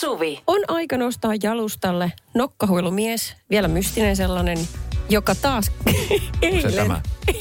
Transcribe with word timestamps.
Suvi. 0.00 0.42
On 0.46 0.60
aika 0.68 0.96
nostaa 0.96 1.32
jalustalle 1.42 2.12
nokkahuilumies, 2.34 3.36
vielä 3.50 3.68
mystinen 3.68 4.16
sellainen, 4.16 4.58
joka 5.08 5.34
taas 5.34 5.72
eilen... 6.42 6.70
Se 6.70 6.76
tämä. 6.76 7.00
Ei, 7.28 7.40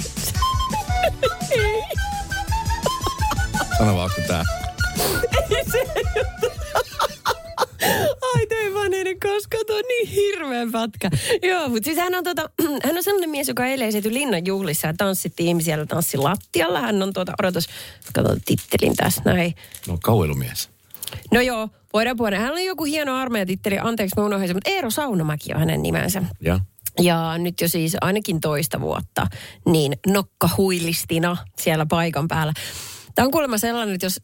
Sano 3.77 3.95
vaan, 3.95 4.09
onko 4.09 4.21
tää. 4.27 4.43
se 5.71 5.83
Ai 8.35 8.47
toi 8.47 8.73
vaan 8.73 8.93
ennen 8.93 9.19
koskaan, 9.19 9.65
tuo 9.67 9.75
on 9.75 9.83
niin 9.87 10.07
hirveän 10.07 10.71
pätkä. 10.71 11.09
Joo, 11.41 11.69
mutta 11.69 11.85
siis 11.85 11.97
hän 11.97 12.15
on, 12.15 12.23
tota, 12.23 12.49
hän 12.85 12.97
on 12.97 13.03
sellainen 13.03 13.29
mies, 13.29 13.47
joka 13.47 13.65
eilen 13.65 13.87
esiintyi 13.87 14.13
Linnan 14.13 14.45
juhlissa 14.45 14.87
ja 14.87 14.93
tanssittiin 14.97 15.63
siellä 15.63 15.85
tanssilattialla. 15.85 16.81
Hän 16.81 17.03
on 17.03 17.13
tuota, 17.13 17.33
odotus, 17.39 17.67
katsotaan 18.05 18.41
tittelin 18.45 18.95
tässä 18.95 19.21
näin. 19.25 19.55
No 19.87 19.97
kauilumies. 20.03 20.69
No 21.31 21.41
joo, 21.41 21.69
voidaan 21.93 22.17
puhua. 22.17 22.31
Hän 22.31 22.51
oli 22.51 22.65
joku 22.65 22.83
hieno 22.83 23.15
armeijatitteli, 23.15 23.79
anteeksi 23.79 24.15
mä 24.17 24.25
unohdin 24.25 24.55
mutta 24.55 24.69
Eero 24.69 24.89
Saunamäki 24.89 25.53
on 25.53 25.59
hänen 25.59 25.81
nimensä. 25.81 26.23
Ja? 26.41 26.59
Ja 27.01 27.37
nyt 27.37 27.61
jo 27.61 27.67
siis 27.67 27.97
ainakin 28.01 28.41
toista 28.41 28.81
vuotta, 28.81 29.27
niin 29.65 29.93
nokkahuilistina 30.07 31.37
siellä 31.59 31.85
paikan 31.85 32.27
päällä. 32.27 32.53
Tämä 33.15 33.25
on 33.25 33.31
kuulemma 33.31 33.57
sellainen, 33.57 33.95
että 33.95 34.05
jos, 34.05 34.21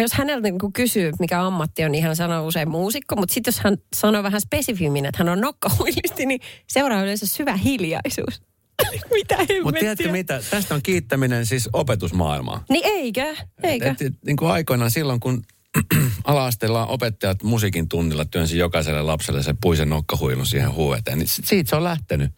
jos 0.00 0.12
häneltä 0.12 0.50
niin 0.50 0.72
kysyy, 0.72 1.12
mikä 1.20 1.46
ammatti 1.46 1.84
on, 1.84 1.92
niin 1.92 2.04
hän 2.04 2.16
sanoo 2.16 2.46
usein 2.46 2.68
muusikko. 2.68 3.16
Mutta 3.16 3.34
sitten 3.34 3.52
jos 3.52 3.60
hän 3.60 3.76
sanoo 3.96 4.22
vähän 4.22 4.40
spesifimmin, 4.40 5.06
että 5.06 5.18
hän 5.18 5.28
on 5.28 5.40
nokkahuilisti, 5.40 6.26
niin 6.26 6.40
seuraa 6.70 7.02
yleensä 7.02 7.26
syvä 7.26 7.56
hiljaisuus. 7.56 8.42
mitä 9.14 9.36
Mutta 9.64 9.80
tiedätkö 9.80 10.12
mitä? 10.12 10.40
Tästä 10.50 10.74
on 10.74 10.82
kiittäminen 10.82 11.46
siis 11.46 11.68
opetusmaailmaa. 11.72 12.64
Niin 12.68 12.86
eikö? 12.86 13.34
Eikö? 13.62 13.88
Et, 13.88 14.02
et, 14.02 14.12
niin 14.26 14.36
kuin 14.36 14.50
aikoinaan 14.50 14.90
silloin, 14.90 15.20
kun 15.20 15.42
ala-asteella 16.24 16.86
opettajat 16.86 17.42
musiikin 17.42 17.88
tunnilla 17.88 18.24
työnsi 18.24 18.58
jokaiselle 18.58 19.02
lapselle 19.02 19.42
se 19.42 19.54
puisen 19.60 19.88
nokkahuilun 19.88 20.46
siihen 20.46 20.72
huueteen, 20.72 21.18
niin 21.18 21.28
siitä 21.28 21.70
se 21.70 21.76
on 21.76 21.84
lähtenyt. 21.84 22.32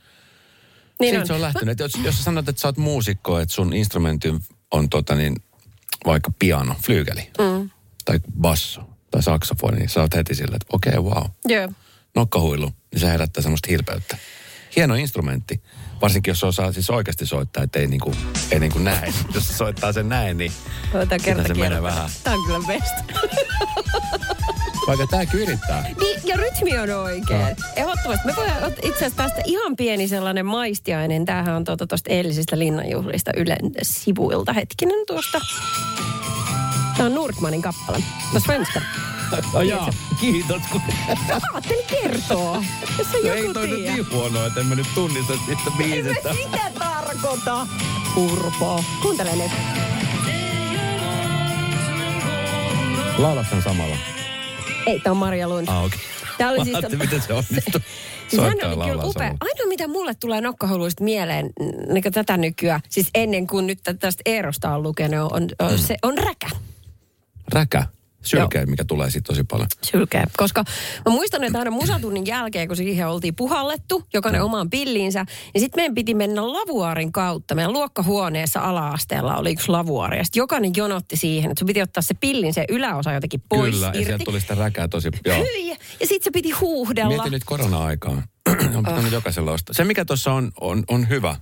niin 1.00 1.10
siitä 1.10 1.20
on. 1.20 1.26
se 1.26 1.32
on 1.32 1.40
lähtenyt. 1.40 1.72
Et 1.72 1.78
jos, 1.78 1.92
jos 2.04 2.18
sä 2.18 2.24
sanot, 2.24 2.48
että 2.48 2.62
sä 2.62 2.68
oot 2.68 2.76
muusikko, 2.76 3.38
että 3.38 3.54
sun 3.54 3.72
instrumentti 3.72 4.34
on 4.70 4.88
tota 4.88 5.14
niin, 5.14 5.36
vaikka 6.06 6.32
piano, 6.38 6.74
flyygeli, 6.86 7.30
mm. 7.38 7.70
tai 8.04 8.20
basso, 8.40 8.80
tai 9.10 9.22
saksofoni, 9.22 9.78
niin 9.78 9.88
sä 9.88 10.00
oot 10.00 10.14
heti 10.14 10.34
silleen, 10.34 10.56
että 10.56 10.66
okei, 10.72 10.98
okay, 10.98 11.12
wow. 11.12 11.24
Joo. 11.44 11.68
Nokkahuilu, 12.14 12.72
niin 12.92 13.00
se 13.00 13.06
herättää 13.06 13.42
semmoista 13.42 13.68
hilpeyttä. 13.70 14.18
Hieno 14.76 14.94
instrumentti. 14.94 15.60
Varsinkin 16.02 16.30
jos 16.30 16.44
osaa 16.44 16.72
siis 16.72 16.90
oikeasti 16.90 17.26
soittaa, 17.26 17.62
että 17.62 17.78
ei 17.78 17.86
niinku, 17.86 18.14
ei 18.50 18.60
niinku 18.60 18.78
näin. 18.78 19.14
jos 19.34 19.48
se 19.48 19.54
soittaa 19.54 19.92
sen 19.92 20.08
näin, 20.08 20.38
niin 20.38 20.52
Otetaan 20.94 21.20
kerta 21.20 21.48
se 21.48 21.54
menee 21.54 21.82
vähän. 21.82 22.10
Tämä 22.24 22.36
on 22.36 22.44
kyllä 22.46 22.66
best. 22.66 22.94
vaikka 24.86 25.06
tääkin 25.06 25.40
yrittää. 25.40 25.84
Niin, 26.00 26.20
ja 26.24 26.36
rytmi 26.36 26.78
on 26.78 26.90
oikein. 26.90 27.56
Ehdottomasti. 27.76 28.26
Me 28.26 28.36
voidaan 28.36 28.72
itse 28.72 28.88
asiassa 28.88 29.16
tästä 29.16 29.42
ihan 29.44 29.76
pieni 29.76 30.08
sellainen 30.08 30.46
maistiainen. 30.46 31.24
Tämähän 31.24 31.54
on 31.56 31.64
tuota 31.64 31.86
tuosta 31.86 32.12
eilisistä 32.12 32.58
linnanjuhlista 32.58 33.30
Ylen 33.36 33.70
sivuilta. 33.82 34.52
Hetkinen 34.52 35.06
tuosta. 35.06 35.40
Tämä 36.96 37.06
on 37.06 37.14
Nordmanin 37.14 37.62
kappale. 37.62 38.02
No 38.34 38.40
Svenska. 38.40 38.80
Oh, 39.54 39.60
jaa, 39.62 39.90
kiitos. 40.20 40.62
Kun... 40.72 40.80
Ajattelin 41.52 41.84
kertoa. 42.02 42.64
Jos 42.98 43.06
se 43.12 43.16
ei 43.18 43.40
joku 43.40 43.54
toi 43.54 43.68
nyt 43.68 43.80
niin 43.82 44.10
huonoa, 44.12 44.46
että 44.46 44.60
en 44.60 44.66
mä 44.66 44.74
nyt 44.74 44.86
tunnista 44.94 45.32
niistä 45.48 45.70
En 45.70 45.76
biisistä. 45.78 46.28
mä 46.28 46.34
sitä 46.34 46.70
tarkoita. 46.78 47.66
Urpo. 48.16 48.84
Kuuntele 49.02 49.36
nyt. 49.36 49.52
Laulat 53.18 53.46
sen 53.50 53.62
samalla. 53.62 53.96
Ei, 54.86 55.00
tämä 55.00 55.10
on 55.12 55.16
Maria 55.16 55.48
Lund. 55.48 55.68
Ah, 55.68 55.84
okei. 55.84 55.98
Tää 56.38 56.48
oli 56.50 56.58
Mä 56.58 56.64
siis 56.64 56.76
ajattelin, 56.76 56.98
miten 57.04 57.22
se 57.22 57.32
onnistuu. 57.32 57.80
Siis 58.28 58.42
hän 58.42 58.52
oli 58.52 58.90
kyllä 58.90 59.04
upea. 59.04 59.26
Ainoa 59.40 59.66
mitä 59.68 59.88
mulle 59.88 60.14
tulee 60.14 60.40
nokkahuiluista 60.40 61.04
mieleen 61.04 61.50
niin 61.92 62.04
tätä 62.12 62.36
nykyään, 62.36 62.80
siis 62.88 63.08
ennen 63.14 63.46
kuin 63.46 63.66
nyt 63.66 63.78
tä- 63.82 63.94
tästä 63.94 64.22
Eerosta 64.26 64.74
on 64.74 64.82
lukenut, 64.82 65.32
on, 65.32 65.48
on, 65.58 65.70
Mm. 65.72 65.78
se 65.78 65.96
on 66.02 66.18
räkä. 66.18 66.48
Räkä. 67.52 67.86
Sylkeä, 68.26 68.66
mikä 68.66 68.84
tulee 68.84 69.10
siitä 69.10 69.26
tosi 69.26 69.44
paljon. 69.44 69.68
Sylkeä. 69.82 70.24
Koska 70.36 70.64
mä 71.06 71.12
muistan, 71.12 71.44
että 71.44 71.58
aina 71.58 71.70
musatunnin 71.70 72.26
jälkeen, 72.26 72.68
kun 72.68 72.76
siihen 72.76 73.08
oltiin 73.08 73.34
puhallettu, 73.34 74.02
jokainen 74.14 74.42
omaan 74.42 74.70
pilliinsä, 74.70 75.24
niin 75.54 75.60
sitten 75.60 75.78
meidän 75.78 75.94
piti 75.94 76.14
mennä 76.14 76.52
lavuaarin 76.52 77.12
kautta. 77.12 77.54
Meidän 77.54 77.72
luokkahuoneessa 77.72 78.60
ala-asteella 78.60 79.36
oli 79.36 79.52
yksi 79.52 79.68
lavuaari. 79.68 80.18
Ja 80.18 80.24
sitten 80.24 80.40
jokainen 80.40 80.72
jonotti 80.76 81.16
siihen, 81.16 81.50
että 81.50 81.58
sun 81.58 81.66
piti 81.66 81.82
ottaa 81.82 82.02
se 82.02 82.14
pillin, 82.14 82.54
se 82.54 82.64
yläosa 82.68 83.12
jotenkin 83.12 83.42
pois 83.48 83.74
Kyllä, 83.74 83.86
ja 83.86 83.92
irti. 83.92 84.04
sieltä 84.04 84.24
tuli 84.24 84.40
sitä 84.40 84.54
räkää 84.54 84.88
tosi... 84.88 85.08
Joo. 85.24 85.36
Hyi, 85.36 85.68
ja 85.70 85.76
sitten 86.00 86.24
se 86.24 86.30
piti 86.30 86.50
huuhdella. 86.50 87.08
Mietin 87.08 87.32
nyt 87.32 87.44
korona-aikaa. 87.44 88.22
on 88.76 88.84
pitänyt 88.84 89.12
jokaisella 89.12 89.52
ostaa. 89.52 89.74
Se, 89.74 89.84
mikä 89.84 90.04
tuossa 90.04 90.32
on, 90.32 90.52
on, 90.60 90.84
on 90.88 91.08
hyvä 91.08 91.36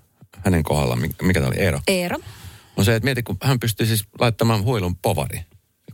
hänen 0.44 0.62
kohdallaan, 0.62 0.98
mikä, 1.00 1.14
mikä 1.22 1.40
tämä 1.40 1.48
oli 1.48 1.58
Eero, 1.58 1.80
Eero. 1.88 2.18
on 2.76 2.84
se, 2.84 2.94
että 2.94 3.04
mieti, 3.04 3.22
kun 3.22 3.36
hän 3.42 3.60
pystyy 3.60 3.86
siis 3.86 4.04
laittamaan 4.20 4.64
huilun 4.64 4.96
povari 4.96 5.40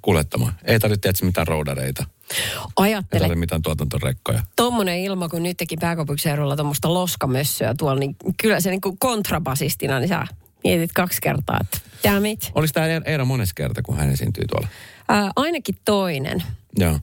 kuljettamaan. 0.02 0.52
Ei 0.64 0.80
tarvitse 0.80 1.00
tietysti 1.00 1.26
mitään 1.26 1.46
roudareita. 1.46 2.04
Ei 2.30 2.36
Ajattele, 2.76 3.20
tarvitse 3.20 3.40
mitään 3.40 3.62
tuotantorekkoja. 3.62 4.42
tommonen 4.56 4.98
ilma, 4.98 5.28
kun 5.28 5.42
nyt 5.42 5.56
teki 5.56 5.76
pääkaupunkiseudulla 5.76 6.56
tuommoista 6.56 6.94
loskamössöä 6.94 7.74
tuolla, 7.78 8.00
niin 8.00 8.16
kyllä 8.42 8.60
se 8.60 8.70
niin 8.70 8.80
kuin 8.80 8.98
kontrabasistina, 8.98 9.98
niin 9.98 10.08
sä 10.08 10.24
mietit 10.64 10.92
kaksi 10.92 11.18
kertaa, 11.22 11.58
että 11.60 11.78
damn 12.04 12.26
it. 12.26 12.50
Oliko 12.54 12.70
tämä 12.74 12.86
Eero 13.04 13.24
mones 13.24 13.54
kerta, 13.54 13.82
kun 13.82 13.96
hän 13.96 14.10
esiintyi 14.10 14.44
tuolla? 14.50 14.68
Ää, 15.08 15.30
ainakin 15.36 15.76
toinen. 15.84 16.42
Joo. 16.78 16.98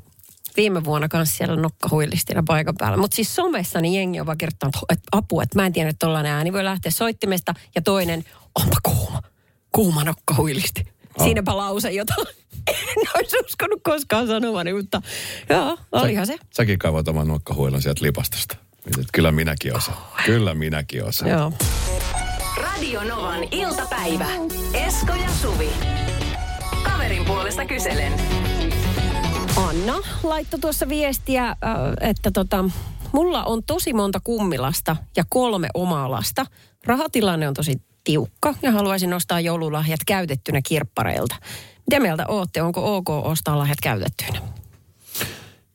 Viime 0.58 0.84
vuonna 0.84 1.08
kanssa 1.08 1.38
siellä 1.38 1.56
nokkahuilistina 1.56 2.44
paikan 2.48 2.76
päällä. 2.78 2.98
Mutta 2.98 3.16
siis 3.16 3.36
somessa 3.36 3.82
niin 3.82 3.94
jengi 3.94 4.20
on 4.20 4.26
vaan 4.26 4.38
kertonut, 4.38 4.76
että 4.90 5.04
apua, 5.12 5.44
että 5.44 5.60
mä 5.60 5.66
en 5.66 5.74
tiedä, 5.74 5.90
että 5.90 6.06
tollainen 6.06 6.32
ääni 6.32 6.54
voi 6.54 6.64
lähteä 6.64 6.92
soittimesta. 6.92 7.54
Ja 7.76 7.82
toinen, 7.82 8.26
onpa 8.56 8.78
kuuma. 8.84 9.22
Kuuma 9.72 10.04
nokkahuilisti. 10.04 10.88
Oh. 11.20 11.26
Siinäpä 11.26 11.58
lause, 11.58 11.92
jota 11.92 12.14
en 12.68 13.08
olisi 13.16 13.38
uskonut 13.46 13.82
koskaan 13.84 14.28
sanomani, 14.28 14.74
mutta 14.74 15.02
joo, 15.50 15.78
olihan 15.92 16.28
se. 16.28 16.38
Säkin 16.54 16.80
kaivoit 16.80 17.08
oman 17.08 17.28
nokkahuilun 17.28 17.82
sieltä 17.82 18.06
lipastosta. 18.06 18.58
Että 18.86 19.04
Kyllä 19.14 19.32
minäkin 19.32 19.78
osaan. 19.78 19.98
Kyllä 20.26 20.54
minäkin 20.54 21.04
osaan. 21.06 21.32
Joo. 21.32 21.54
Radio 22.58 23.04
Novan 23.04 23.44
iltapäivä. 23.52 24.28
Esko 24.74 25.14
ja 25.14 25.30
Suvi. 25.42 25.70
Kaverin 26.84 27.26
puolesta 27.26 27.66
kyselen. 27.66 28.14
Anna 29.56 29.96
laittoi 30.24 30.60
tuossa 30.60 30.90
viestiä, 30.90 31.48
äh, 31.48 31.56
että 32.02 32.32
tota, 32.32 32.66
mulla 33.12 33.44
on 33.44 33.64
tosi 33.64 33.94
monta 33.94 34.20
kummilasta 34.24 34.96
ja 35.16 35.24
kolme 35.30 35.68
omaa 35.74 36.12
lasta. 36.12 36.46
Rahatilanne 36.86 37.48
on 37.48 37.54
tosi 37.54 37.82
tiukka 38.08 38.54
ja 38.62 38.72
haluaisin 38.72 39.14
ostaa 39.14 39.40
joululahjat 39.40 40.00
käytettynä 40.06 40.62
kirppareilta. 40.62 41.36
Mitä 41.88 42.00
mieltä 42.00 42.26
ootte? 42.28 42.62
Onko 42.62 42.96
ok 42.98 43.10
ostaa 43.10 43.58
lahjat 43.58 43.78
käytettyinä? 43.84 44.42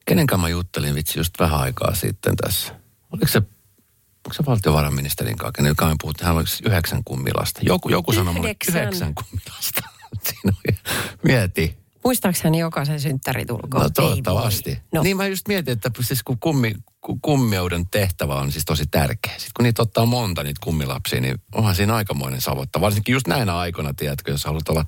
Kenen 0.07 0.27
kanssa 0.27 0.43
mä 0.43 0.49
juttelin 0.49 0.95
vitsi 0.95 1.19
just 1.19 1.35
vähän 1.39 1.61
aikaa 1.61 1.95
sitten 1.95 2.37
tässä? 2.37 2.75
Oliko 3.13 3.27
se, 3.29 3.39
onko 3.39 4.33
se 4.33 4.45
valtiovarainministerin 4.47 5.37
kanssa, 5.37 5.53
kenen 5.53 5.77
kanssa 5.77 5.95
me 5.95 5.99
puhuttiin, 6.03 6.27
hän 6.27 6.37
oliko 6.37 6.51
yhdeksän 6.65 7.05
kummilasta. 7.05 7.61
Joku, 7.63 7.89
joku 7.89 8.13
sanoi 8.13 8.35
mulle, 8.35 8.57
Yhdeksän. 8.69 9.15
kummilasta. 9.15 9.81
Siinä 10.29 10.57
oli, 10.67 10.77
mieti. 11.23 11.77
Muistaakseni 12.05 12.59
jokaisen 12.59 13.01
synttäritulkoon? 13.01 13.83
No 13.83 13.91
toivottavasti. 13.91 14.79
No. 14.93 15.03
Niin 15.03 15.17
mä 15.17 15.27
just 15.27 15.49
mietin, 15.49 15.73
että 15.73 15.91
siis 16.01 16.23
kun 16.23 16.39
kummi, 16.39 16.75
ku- 16.75 16.92
kummeuden 17.23 17.87
tehtävä 17.91 18.35
on 18.35 18.53
siis 18.53 18.65
tosi 18.65 18.85
tärkeä. 18.91 19.33
Sitten 19.33 19.51
kun 19.57 19.63
niitä 19.63 19.83
ottaa 19.83 20.07
monta 20.07 20.43
niitä 20.43 20.61
kummilapsia, 20.65 21.21
niin 21.21 21.35
onhan 21.55 21.75
siinä 21.75 21.95
aikamoinen 21.95 22.41
savotta. 22.41 22.81
Varsinkin 22.81 23.13
just 23.13 23.27
näinä 23.27 23.59
aikoina, 23.59 23.95
tiedätkö, 23.95 24.31
jos 24.31 24.45
haluat 24.45 24.69
olla 24.69 24.85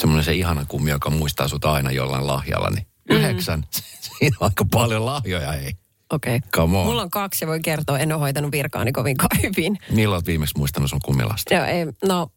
semmoinen 0.00 0.24
se 0.24 0.34
ihana 0.34 0.64
kummi, 0.68 0.90
joka 0.90 1.10
muistaa 1.10 1.48
sut 1.48 1.64
aina 1.64 1.90
jollain 1.90 2.26
lahjalla, 2.26 2.70
niin 2.70 2.86
yhdeksän. 3.10 3.64
Siinä 4.18 4.36
on 4.40 4.46
aika 4.46 4.64
paljon 4.70 5.06
lahjoja, 5.06 5.54
ei. 5.54 5.72
Okei. 6.12 6.36
Okay. 6.36 6.66
Mulla 6.66 7.02
on 7.02 7.10
kaksi 7.10 7.44
ja 7.44 7.48
voin 7.48 7.62
kertoa, 7.62 7.98
en 7.98 8.12
ole 8.12 8.20
hoitanut 8.20 8.52
virkaani 8.52 8.92
kovinkaan 8.92 9.38
hyvin. 9.42 9.78
Milloin 9.90 10.16
olet 10.16 10.26
viimeksi 10.26 10.58
muistanut 10.58 10.90
sun 10.90 11.00
kummilasta? 11.04 11.54
Joo, 11.54 11.64
ei, 11.64 11.86
no, 12.04 12.30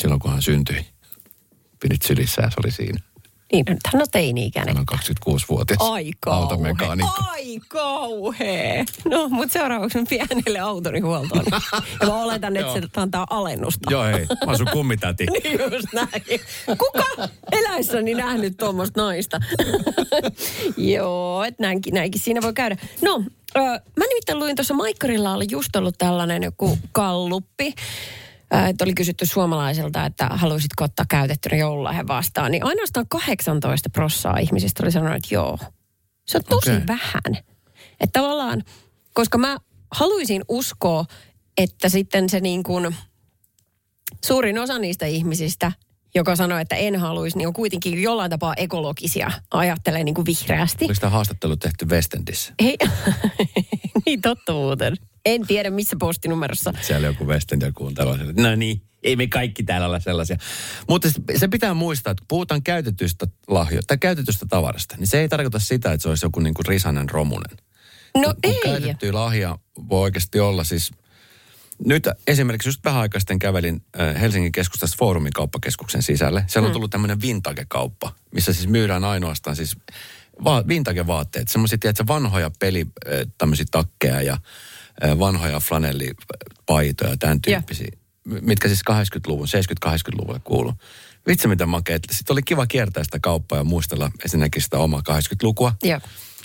Silloin 0.00 0.20
kun 0.20 0.30
hän 0.30 0.42
syntyi. 0.42 0.86
Pidit 1.80 2.02
sylissä 2.02 2.42
ja 2.42 2.50
se 2.50 2.56
oli 2.64 2.70
siinä. 2.70 3.00
Niin, 3.52 3.64
hän 3.92 4.02
on 4.02 4.08
teini-ikäinen. 4.12 4.76
Hän 4.76 4.84
on 4.92 4.98
26-vuotias 4.98 5.78
Ai 5.80 6.10
automekaanikko. 6.26 7.12
Ai 7.30 7.60
kauhea. 7.68 8.84
No, 9.04 9.28
mutta 9.28 9.52
seuraavaksi 9.52 9.98
on 9.98 10.06
pienelle 10.06 10.58
autoni 10.58 11.00
huoltoon. 11.00 11.44
Ja 12.00 12.06
mä 12.06 12.22
oletan, 12.22 12.56
että 12.56 12.72
se 12.72 12.80
antaa 12.96 13.26
alennusta. 13.30 13.90
Joo 13.90 14.04
hei, 14.04 14.26
mä 14.26 14.36
oon 14.46 14.56
sun 14.56 14.66
kummitäti. 14.72 15.26
Niin 15.32 15.60
Just 15.72 15.92
näin. 15.92 16.40
Kuka 16.78 17.28
eläissäni 17.52 18.14
nähnyt 18.14 18.56
tuommoista 18.56 19.02
naista? 19.02 19.40
Joo, 20.76 21.44
että 21.44 21.62
näinkin, 21.62 21.94
näinkin 21.94 22.20
siinä 22.20 22.42
voi 22.42 22.52
käydä. 22.52 22.76
No, 23.02 23.24
ö, 23.56 23.60
mä 23.96 24.04
nimittäin 24.08 24.38
luin 24.38 24.56
tuossa 24.56 24.74
Maikkarilla 24.74 25.34
oli 25.34 25.46
just 25.50 25.76
ollut 25.76 25.98
tällainen 25.98 26.42
joku 26.42 26.78
kalluppi. 26.92 27.74
Että 28.68 28.84
oli 28.84 28.94
kysytty 28.94 29.26
suomalaisilta, 29.26 30.06
että 30.06 30.26
haluaisitko 30.26 30.84
ottaa 30.84 31.06
käytettynä 31.08 31.56
joululahjan 31.56 32.08
vastaan. 32.08 32.50
Niin 32.50 32.64
ainoastaan 32.64 33.08
18 33.08 33.90
prossaa 33.90 34.38
ihmisistä 34.38 34.82
oli 34.82 34.92
sanonut, 34.92 35.16
että 35.16 35.34
joo. 35.34 35.58
Se 36.26 36.38
on 36.38 36.44
tosi 36.48 36.70
Okei. 36.70 36.86
vähän. 36.86 37.44
Että 38.00 38.20
tavallaan, 38.20 38.62
koska 39.14 39.38
mä 39.38 39.58
haluaisin 39.90 40.42
uskoa, 40.48 41.04
että 41.56 41.88
sitten 41.88 42.28
se 42.28 42.40
niin 42.40 42.62
kuin 42.62 42.96
suurin 44.24 44.58
osa 44.58 44.78
niistä 44.78 45.06
ihmisistä, 45.06 45.72
joka 46.14 46.36
sanoo, 46.36 46.58
että 46.58 46.76
en 46.76 46.96
haluaisi, 46.96 47.38
niin 47.38 47.46
on 47.46 47.52
kuitenkin 47.52 48.02
jollain 48.02 48.30
tapaa 48.30 48.54
ekologisia, 48.56 49.30
ajattelee 49.50 50.04
niin 50.04 50.14
kuin 50.14 50.26
vihreästi. 50.26 50.84
Oliko 50.84 51.00
tämä 51.00 51.10
haastattelu 51.10 51.56
tehty 51.56 51.84
Westendissä? 51.84 52.54
Ei, 52.58 52.76
niin 54.06 54.20
totta 54.20 54.52
muuten. 54.52 54.96
En 55.24 55.46
tiedä, 55.46 55.70
missä 55.70 55.96
postinumerossa. 56.00 56.72
Siellä 56.80 57.06
joku 57.06 57.26
Westendia 57.26 57.72
kuuntelua. 57.72 58.18
No 58.36 58.54
niin, 58.56 58.82
ei 59.02 59.16
me 59.16 59.26
kaikki 59.26 59.62
täällä 59.62 59.86
ole 59.86 60.00
sellaisia. 60.00 60.36
Mutta 60.88 61.10
se- 61.10 61.38
se 61.38 61.48
pitää 61.48 61.74
muistaa, 61.74 62.10
että 62.10 62.20
kun 62.20 62.28
puhutaan 62.28 62.62
käytetystä 62.62 63.26
lahjoista 63.48 63.86
tai 63.86 63.98
käytetystä 63.98 64.46
tavarasta, 64.48 64.96
niin 64.96 65.06
se 65.06 65.20
ei 65.20 65.28
tarkoita 65.28 65.58
sitä, 65.58 65.92
että 65.92 66.02
se 66.02 66.08
olisi 66.08 66.26
joku 66.26 66.40
niin 66.40 66.54
kuin 66.54 66.66
risanen 66.66 67.10
romunen. 67.10 67.56
No 68.16 68.22
Kun 68.22 68.34
ei. 68.42 68.60
Käytetty 68.64 69.12
lahja 69.12 69.58
voi 69.88 70.00
oikeasti 70.00 70.40
olla 70.40 70.64
siis... 70.64 70.90
Nyt 71.86 72.08
esimerkiksi 72.26 72.68
just 72.68 72.84
vähän 72.84 73.00
aikaa 73.00 73.20
sitten 73.20 73.38
kävelin 73.38 73.84
Helsingin 74.20 74.52
keskustassa 74.52 74.96
Foorumin 74.98 75.32
kauppakeskuksen 75.32 76.02
sisälle. 76.02 76.44
Siellä 76.46 76.66
on 76.66 76.72
tullut 76.72 76.90
tämmöinen 76.90 77.20
vintage-kauppa, 77.22 78.12
missä 78.34 78.52
siis 78.52 78.66
myydään 78.68 79.04
ainoastaan 79.04 79.56
siis 79.56 79.76
va- 80.44 80.64
vintage-vaatteet. 80.68 81.48
Semmoisia, 81.48 81.78
tiedätkö, 81.78 82.04
vanhoja 82.06 82.50
peli, 82.58 82.86
tämmöisiä 83.38 83.66
takkeja 83.70 84.22
ja 84.22 84.36
vanhoja 85.18 85.60
flanellipaitoja, 85.60 87.16
tämän 87.16 87.40
tyyppisiä. 87.42 87.88
m- 88.24 88.34
Mitkä 88.40 88.68
siis 88.68 88.80
80-luvun, 88.90 89.46
70-80-luvulle 89.86 90.40
kuuluu. 90.44 90.72
Vitsi 91.26 91.48
mitä 91.48 91.66
makeet. 91.66 92.02
Sitten 92.10 92.34
oli 92.34 92.42
kiva 92.42 92.66
kiertää 92.66 93.04
sitä 93.04 93.18
kauppaa 93.22 93.58
ja 93.58 93.64
muistella 93.64 94.10
esimerkiksi 94.24 94.64
sitä 94.64 94.78
omaa 94.78 95.02
80-lukua. 95.10 95.74
Joo. 95.82 96.00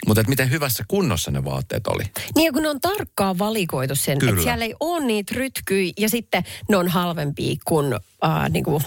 Mutta 0.08 0.22
että 0.22 0.30
miten 0.30 0.52
hyvässä 0.52 0.84
kunnossa 0.88 1.32
ne 1.32 1.46
vaatteet 1.46 1.88
oli. 1.88 2.04
Niin 2.36 2.54
kun 2.54 2.64
ne 2.64 2.70
on 2.70 2.82
tarkkaan 2.82 3.40
valikoitu 3.40 3.96
sen, 3.96 4.18
Kyllä. 4.18 4.32
että 4.32 4.44
siellä 4.44 4.66
ei 4.66 4.76
ole 4.80 5.06
niitä 5.06 5.36
rytkyjä 5.36 5.94
ja 6.00 6.10
sitten 6.10 6.44
ne 6.70 6.78
on 6.78 6.88
halvempia 6.88 7.56
kuin 7.66 7.94
äh, 7.94 8.50
niinku, 8.50 8.82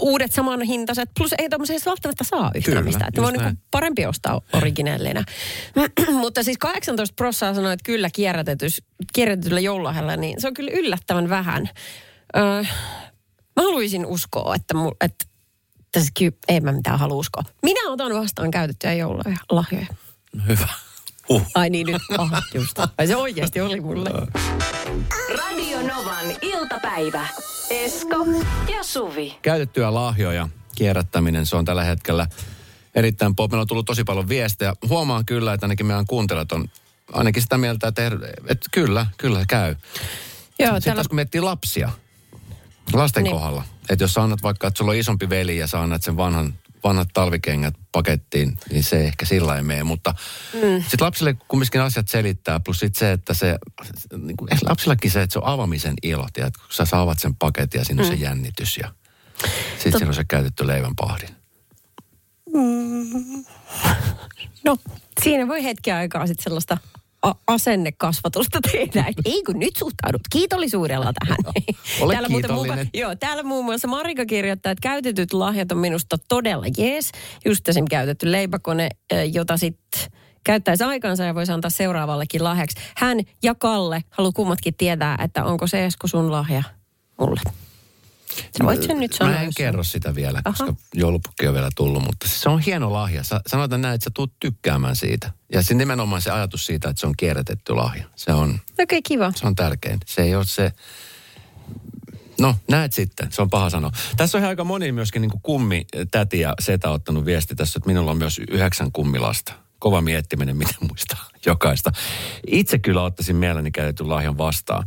uudet 0.00 0.32
samanhintaiset. 0.32 1.10
Plus 1.18 1.34
ei 1.38 1.48
tommosia 1.48 1.74
edes 1.74 1.86
välttämättä 1.86 2.24
saa 2.24 2.50
yhtään 2.54 2.62
Kyllä, 2.64 2.82
mistään. 2.82 3.08
Että 3.08 3.22
on 3.22 3.32
niinku 3.32 3.44
näin. 3.44 3.58
parempi 3.70 4.06
ostaa 4.06 4.40
originellina. 4.52 5.24
Mutta 6.20 6.42
siis 6.42 6.58
18 6.58 7.14
prossaa 7.16 7.54
sanoi, 7.54 7.72
että 7.72 7.84
kyllä 7.84 8.10
kierrätetys, 8.10 8.82
kierrätetyllä 9.14 9.60
joululahjalla, 9.60 10.16
niin 10.16 10.40
se 10.40 10.48
on 10.48 10.54
kyllä 10.54 10.70
yllättävän 10.74 11.28
vähän. 11.28 11.68
Öö, 12.36 12.62
mä 13.56 13.62
haluaisin 13.62 14.06
uskoa, 14.06 14.54
että, 14.54 14.74
mu, 14.74 14.92
että 15.00 15.24
tässä 15.92 16.12
ei 16.48 16.60
mä 16.60 16.72
mitään 16.72 16.98
halua 16.98 17.16
uskoa. 17.16 17.42
Minä 17.62 17.90
otan 17.90 18.14
vastaan 18.14 18.50
käytettyjä 18.50 18.94
joululahjoja. 18.94 19.86
Hyvä. 20.48 20.68
Uh. 21.28 21.46
Ai 21.54 21.70
niin 21.70 21.86
nyt, 21.86 22.02
aha, 22.18 22.42
just. 22.54 22.78
Ai 22.98 23.06
se 23.06 23.16
oikeasti 23.16 23.60
oli 23.60 23.80
mulle. 23.80 24.10
Radio 25.38 25.78
Novan 25.82 26.26
iltapäivä. 26.42 27.26
Esko 27.70 28.16
ja 28.76 28.82
Suvi. 28.82 29.38
Käytettyjä 29.42 29.94
lahjoja, 29.94 30.48
kierrättäminen, 30.74 31.46
se 31.46 31.56
on 31.56 31.64
tällä 31.64 31.84
hetkellä 31.84 32.26
erittäin 32.94 33.36
pop. 33.36 33.50
Meillä 33.50 33.60
on 33.60 33.66
tullut 33.66 33.86
tosi 33.86 34.04
paljon 34.04 34.28
viestejä. 34.28 34.74
Huomaan 34.88 35.26
kyllä, 35.26 35.52
että 35.52 35.66
ainakin 35.66 35.86
meidän 35.86 36.06
kuuntelijat 36.06 36.52
on 36.52 36.68
ainakin 37.12 37.42
sitä 37.42 37.58
mieltä, 37.58 37.88
että, 37.88 38.06
että 38.48 38.68
kyllä, 38.72 39.06
kyllä 39.16 39.44
käy. 39.48 39.68
Joo, 40.58 40.68
Sitten 40.68 40.82
täällä, 40.82 40.94
taas 40.94 41.08
kun 41.08 41.16
miettii 41.16 41.40
lapsia, 41.40 41.90
lasten 42.92 43.24
niin. 43.24 43.32
kohdalla, 43.32 43.62
että 43.88 44.04
jos 44.04 44.14
sä 44.14 44.22
annat 44.22 44.42
vaikka, 44.42 44.66
että 44.66 44.78
sulla 44.78 44.90
on 44.90 44.96
isompi 44.96 45.28
veli 45.28 45.58
ja 45.58 45.66
sä 45.66 45.80
annat 45.80 46.02
sen 46.02 46.16
vanhan, 46.16 46.54
vanhat 46.88 47.08
talvikengät 47.14 47.74
pakettiin, 47.92 48.58
niin 48.70 48.84
se 48.84 49.04
ehkä 49.04 49.26
sillä 49.26 49.56
ei 49.56 49.62
mene. 49.62 49.84
Mutta 49.84 50.14
mm. 50.54 50.60
sitten 50.60 51.06
lapsille 51.06 51.36
kumminkin 51.48 51.80
asiat 51.80 52.08
selittää, 52.08 52.60
plus 52.60 52.78
sitten 52.78 52.98
se, 52.98 53.12
että 53.12 53.34
se, 53.34 53.58
niin 54.16 54.36
kuin, 54.36 54.48
lapsillakin 54.68 55.10
se, 55.10 55.22
että 55.22 55.32
se 55.32 55.38
on 55.38 55.46
avaamisen 55.46 55.94
ilo, 56.02 56.26
tiedät, 56.32 56.56
kun 56.56 56.66
sä 56.70 56.84
saavat 56.84 57.18
sen 57.18 57.34
paketin 57.34 57.78
ja 57.78 57.84
siinä 57.84 58.02
on 58.02 58.08
se 58.08 58.14
jännitys 58.14 58.76
ja 58.76 58.88
sitten 59.78 59.92
siinä 59.92 60.08
on 60.08 60.14
se 60.14 60.24
käytetty 60.24 60.66
leivänpahdin. 60.66 61.28
no 64.64 64.76
siinä 65.22 65.48
voi 65.48 65.64
hetken 65.64 65.94
aikaa 65.94 66.26
sitten 66.26 66.44
sellaista 66.44 66.78
a- 67.26 67.34
asennekasvatusta 67.46 68.58
tehdä. 68.72 69.04
Et 69.08 69.16
ei 69.34 69.42
kun 69.42 69.58
nyt 69.58 69.76
suhtaudut 69.76 70.20
kiitollisuudella 70.30 71.12
tähän. 71.20 71.38
Ole 72.00 72.12
täällä 72.12 72.28
kiitollinen. 72.28 72.90
joo, 72.94 73.14
täällä 73.14 73.42
muun 73.42 73.64
muassa 73.64 73.88
Marika 73.88 74.26
kirjoittaa, 74.26 74.72
että 74.72 74.82
käytetyt 74.82 75.32
lahjat 75.32 75.72
on 75.72 75.78
minusta 75.78 76.16
todella 76.28 76.66
jees. 76.78 77.12
Just 77.44 77.68
esim. 77.68 77.84
käytetty 77.90 78.32
leipäkone, 78.32 78.88
eh, 79.10 79.30
jota 79.34 79.56
sitten 79.56 80.00
käyttäisi 80.44 80.84
aikansa 80.84 81.24
ja 81.24 81.34
voisi 81.34 81.52
antaa 81.52 81.70
seuraavallekin 81.70 82.44
lahjaksi. 82.44 82.76
Hän 82.96 83.20
ja 83.42 83.54
Kalle 83.54 84.04
haluaa 84.10 84.32
kummatkin 84.32 84.74
tietää, 84.74 85.18
että 85.24 85.44
onko 85.44 85.66
se 85.66 85.84
Esko 85.84 86.06
sun 86.06 86.32
lahja 86.32 86.62
mulle. 87.20 87.40
Sä 88.58 88.64
voit 88.64 88.82
sen 88.82 88.98
nyt 89.00 89.12
sanoa. 89.12 89.34
Mä 89.34 89.42
en 89.42 89.52
kerro 89.56 89.84
sitä 89.84 90.14
vielä, 90.14 90.42
Aha. 90.44 90.56
koska 90.58 90.74
joulupukki 90.94 91.48
on 91.48 91.54
vielä 91.54 91.70
tullut, 91.76 92.02
mutta 92.04 92.28
siis 92.28 92.40
se 92.40 92.48
on 92.48 92.60
hieno 92.60 92.92
lahja. 92.92 93.22
Sa- 93.24 93.40
Sanotaan 93.46 93.80
näin, 93.80 93.94
että 93.94 94.04
sä 94.04 94.10
tuut 94.14 94.32
tykkäämään 94.40 94.96
siitä. 94.96 95.30
Ja 95.52 95.62
se 95.62 95.74
nimenomaan 95.74 96.22
se 96.22 96.30
ajatus 96.30 96.66
siitä, 96.66 96.88
että 96.88 97.00
se 97.00 97.06
on 97.06 97.14
kierrätetty 97.16 97.72
lahja. 97.74 98.04
Se 98.16 98.32
on, 98.32 98.48
Okei, 98.50 98.82
okay, 98.82 99.00
kiva. 99.04 99.32
se 99.36 99.46
on 99.46 99.54
tärkein. 99.54 99.98
Se 100.06 100.22
ei 100.22 100.34
ole 100.34 100.44
se... 100.44 100.72
No, 102.40 102.56
näet 102.70 102.92
sitten. 102.92 103.32
Se 103.32 103.42
on 103.42 103.50
paha 103.50 103.70
sanoa. 103.70 103.90
Tässä 104.16 104.38
on 104.38 104.44
aika 104.44 104.64
moni 104.64 104.92
myöskin 104.92 105.22
niin 105.22 105.30
kummi, 105.42 105.86
täti 106.10 106.40
ja 106.40 106.54
setä 106.60 106.90
ottanut 106.90 107.24
viesti 107.24 107.54
tässä, 107.54 107.78
että 107.78 107.86
minulla 107.86 108.10
on 108.10 108.16
myös 108.16 108.40
yhdeksän 108.50 108.92
kummilasta. 108.92 109.52
Kova 109.78 110.00
miettiminen, 110.00 110.56
miten 110.62 110.74
muistaa 110.88 111.28
jokaista. 111.46 111.92
Itse 112.46 112.78
kyllä 112.78 113.02
ottaisin 113.02 113.36
mielelläni 113.36 113.70
käytetyn 113.70 114.08
lahjan 114.08 114.38
vastaan. 114.38 114.86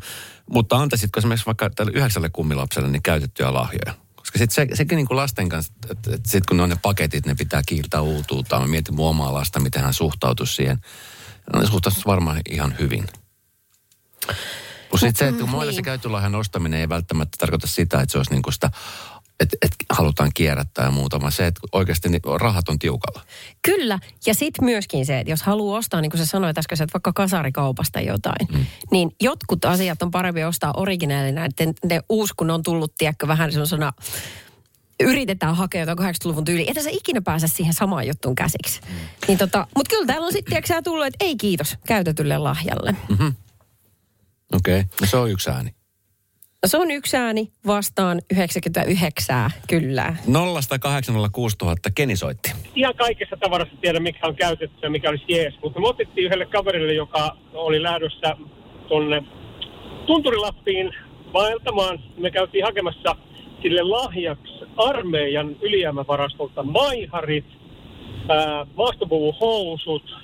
Mutta 0.53 0.77
antaisitko 0.77 1.19
esimerkiksi 1.19 1.45
vaikka 1.45 1.69
tälle 1.69 1.91
yhdeksälle 1.95 2.29
kummilapselle 2.29 2.89
niin 2.89 3.03
käytettyjä 3.03 3.53
lahjoja? 3.53 3.93
Koska 4.15 4.39
sitten 4.39 4.69
se, 4.69 4.75
sekin 4.75 4.95
niin 4.95 5.07
kuin 5.07 5.17
lasten 5.17 5.49
kanssa, 5.49 5.73
että, 5.89 6.15
että 6.15 6.29
sitten 6.29 6.47
kun 6.47 6.57
ne 6.57 6.63
on 6.63 6.69
ne 6.69 6.77
paketit, 6.81 7.25
ne 7.25 7.35
pitää 7.35 7.61
kiiltää 7.65 8.01
uutuutaan. 8.01 8.61
Mä 8.61 8.67
mietin 8.67 8.95
mun 8.95 9.09
omaa 9.09 9.33
lasta, 9.33 9.59
miten 9.59 9.83
hän 9.83 9.93
suhtautuisi 9.93 10.53
siihen. 10.53 10.79
No, 11.53 11.59
ne 11.59 11.67
suhtautuisi 11.67 12.05
varmaan 12.05 12.41
ihan 12.49 12.75
hyvin. 12.79 13.07
Mutta 14.91 14.97
sitten 14.97 15.15
se, 15.15 15.27
että 15.27 15.39
kun 15.39 15.49
muille 15.49 15.71
se 15.71 15.77
niin. 15.77 15.85
käyttölahjan 15.85 16.35
ostaminen 16.35 16.79
ei 16.79 16.89
välttämättä 16.89 17.35
tarkoita 17.39 17.67
sitä, 17.67 18.01
että 18.01 18.11
se 18.11 18.17
olisi 18.17 18.31
niinku 18.31 18.51
sitä, 18.51 18.71
että, 19.39 19.57
että 19.61 19.75
halutaan 19.89 20.31
kierrättää 20.33 20.85
ja 20.85 20.91
muuta, 20.91 21.21
vaan 21.21 21.31
se, 21.31 21.47
että 21.47 21.61
oikeasti 21.71 22.09
niin 22.09 22.21
rahat 22.39 22.69
on 22.69 22.79
tiukalla. 22.79 23.21
Kyllä, 23.61 23.99
ja 24.25 24.33
sitten 24.33 24.65
myöskin 24.65 25.05
se, 25.05 25.19
että 25.19 25.31
jos 25.31 25.41
haluaa 25.41 25.77
ostaa, 25.77 26.01
niin 26.01 26.11
kuin 26.11 26.19
sä 26.19 26.25
sanoit 26.25 26.57
äsken, 26.57 26.81
että 26.81 26.93
vaikka 26.93 27.13
kasarikaupasta 27.13 28.01
jotain, 28.01 28.47
mm. 28.53 28.65
niin 28.91 29.11
jotkut 29.21 29.65
asiat 29.65 30.01
on 30.01 30.11
parempi 30.11 30.43
ostaa 30.43 30.73
originaalina, 30.77 31.45
että 31.45 31.63
ne 31.85 32.01
uusi, 32.09 32.33
kun 32.37 32.51
on 32.51 32.63
tullut, 32.63 32.93
tiedätkö, 32.97 33.27
vähän 33.27 33.51
sellaisena, 33.51 33.93
yritetään 34.99 35.55
hakea 35.55 35.81
jotain 35.81 36.09
80-luvun 36.09 36.45
tyyliin, 36.45 36.69
että 36.69 36.83
sä 36.83 36.89
ikinä 36.89 37.21
pääse 37.21 37.47
siihen 37.47 37.73
samaan 37.73 38.07
juttuun 38.07 38.35
käsiksi. 38.35 38.81
Mm. 38.81 38.95
Niin 39.27 39.37
tota, 39.37 39.67
mutta 39.75 39.89
kyllä 39.89 40.05
täällä 40.05 40.25
on 40.25 40.33
sitten, 40.33 40.51
tiedätkö 40.51 40.81
tullut, 40.83 41.05
että 41.05 41.25
ei 41.25 41.35
kiitos 41.35 41.77
käytetylle 41.87 42.37
lahjalle. 42.37 42.95
Mm. 43.19 43.33
Okei, 44.53 44.79
okay. 44.79 44.83
no 45.01 45.07
se 45.07 45.17
on 45.17 45.31
yksi 45.31 45.49
ääni. 45.49 45.78
Se 46.65 46.77
on 46.77 46.91
yksi 46.91 47.17
ääni 47.17 47.51
vastaan 47.67 48.21
99, 48.31 49.51
kyllä. 49.67 50.15
0806000 50.27 50.31
Keni 51.95 52.15
soitti. 52.15 52.51
ihan 52.75 52.95
kaikessa 52.95 53.37
tavarassa 53.37 53.75
tiedä, 53.81 53.99
mikä 53.99 54.27
on 54.27 54.35
käytetty 54.35 54.77
ja 54.81 54.89
mikä 54.89 55.09
olisi 55.09 55.23
jees. 55.27 55.53
Mutta 55.63 55.79
me 55.79 55.87
otettiin 55.87 56.25
yhdelle 56.25 56.45
kaverille, 56.45 56.93
joka 56.93 57.37
oli 57.53 57.83
lähdössä 57.83 58.35
tuonne 58.87 59.23
Tunturilappiin 60.05 60.91
vaeltamaan. 61.33 61.99
Me 62.17 62.31
käytiin 62.31 62.63
hakemassa 62.65 63.15
sille 63.61 63.81
lahjaksi 63.81 64.53
armeijan 64.77 65.55
ylijäämävarastolta 65.61 66.63
maiharit, 66.63 67.45
ää, 68.29 68.65
maastopuvuhousut, 68.75 70.15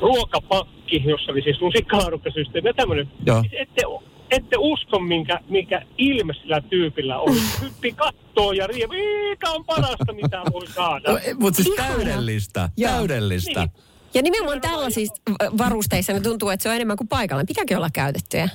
ruokapakki, 0.00 1.02
jossa 1.06 1.32
oli 1.32 1.42
siis 1.42 1.60
lusikkaarukkasysteemi 1.60 2.68
ja 2.68 2.74
tämmöinen. 2.74 3.08
Joo. 3.26 3.40
Siis 3.40 3.52
ette, 3.56 3.82
ette 4.30 4.56
usko, 4.58 4.98
minkä, 4.98 5.40
minkä 5.48 5.82
ilme 5.98 6.34
sillä 6.34 6.60
tyypillä 6.60 7.18
oli. 7.18 7.38
Hyppi 7.62 7.92
kattoo 7.92 8.52
ja 8.52 8.66
rie, 8.66 8.86
mikä 8.86 9.50
on 9.50 9.64
parasta, 9.64 10.12
mitä 10.12 10.42
voi 10.52 10.66
saada. 10.66 11.12
No, 11.12 11.18
Mutta 11.38 11.62
siis 11.62 11.74
Ihana. 11.78 11.94
täydellistä, 11.94 12.68
Joo. 12.76 12.92
täydellistä. 12.92 13.60
Niin. 13.60 13.70
Ja 14.14 14.22
nimenomaan 14.22 14.60
tällaisissa 14.60 15.22
varusteissa 15.58 16.12
ne 16.12 16.20
tuntuu, 16.20 16.48
että 16.48 16.62
se 16.62 16.68
on 16.68 16.74
enemmän 16.74 16.96
kuin 16.96 17.08
paikallaan. 17.08 17.46
Pitääkö 17.46 17.76
olla 17.76 17.88
käytettyjä? 17.92 18.48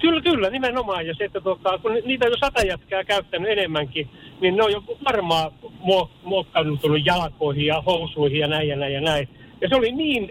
Kyllä, 0.00 0.20
kyllä, 0.20 0.50
nimenomaan. 0.50 1.06
Ja 1.06 1.14
se, 1.18 1.24
että 1.24 1.40
tota, 1.40 1.78
kun 1.78 1.92
niitä 2.04 2.26
on 2.26 2.32
jo 2.32 2.36
sata 2.40 2.62
jätkää 2.62 3.04
käyttänyt 3.04 3.50
enemmänkin, 3.50 4.10
niin 4.40 4.56
ne 4.56 4.62
on 4.62 4.72
jo 4.72 4.82
varmaan 5.04 5.52
muok- 5.62 6.10
muokkautunut 6.24 7.06
jalkoihin 7.06 7.66
ja 7.66 7.82
housuihin 7.86 8.40
ja 8.40 8.48
näin 8.48 8.68
ja 8.68 8.76
näin 8.76 8.92
ja 8.92 9.00
näin. 9.00 9.28
Ja 9.60 9.68
se 9.68 9.74
oli 9.76 9.92
niin 9.92 10.30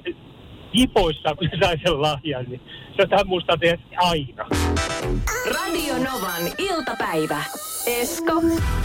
jipoissa, 0.74 1.36
kun 1.36 1.48
se 1.52 1.58
sai 1.66 1.78
sen 1.84 2.02
lahjan, 2.02 2.46
niin 2.46 2.62
se 2.98 3.08
tähän 3.10 3.28
muistaa 3.28 3.58
tehdä 3.58 3.78
aina. 3.98 4.48
Radio 5.46 5.94
Novan 5.94 6.52
iltapäivä. 6.58 7.44
Esko 7.88 8.42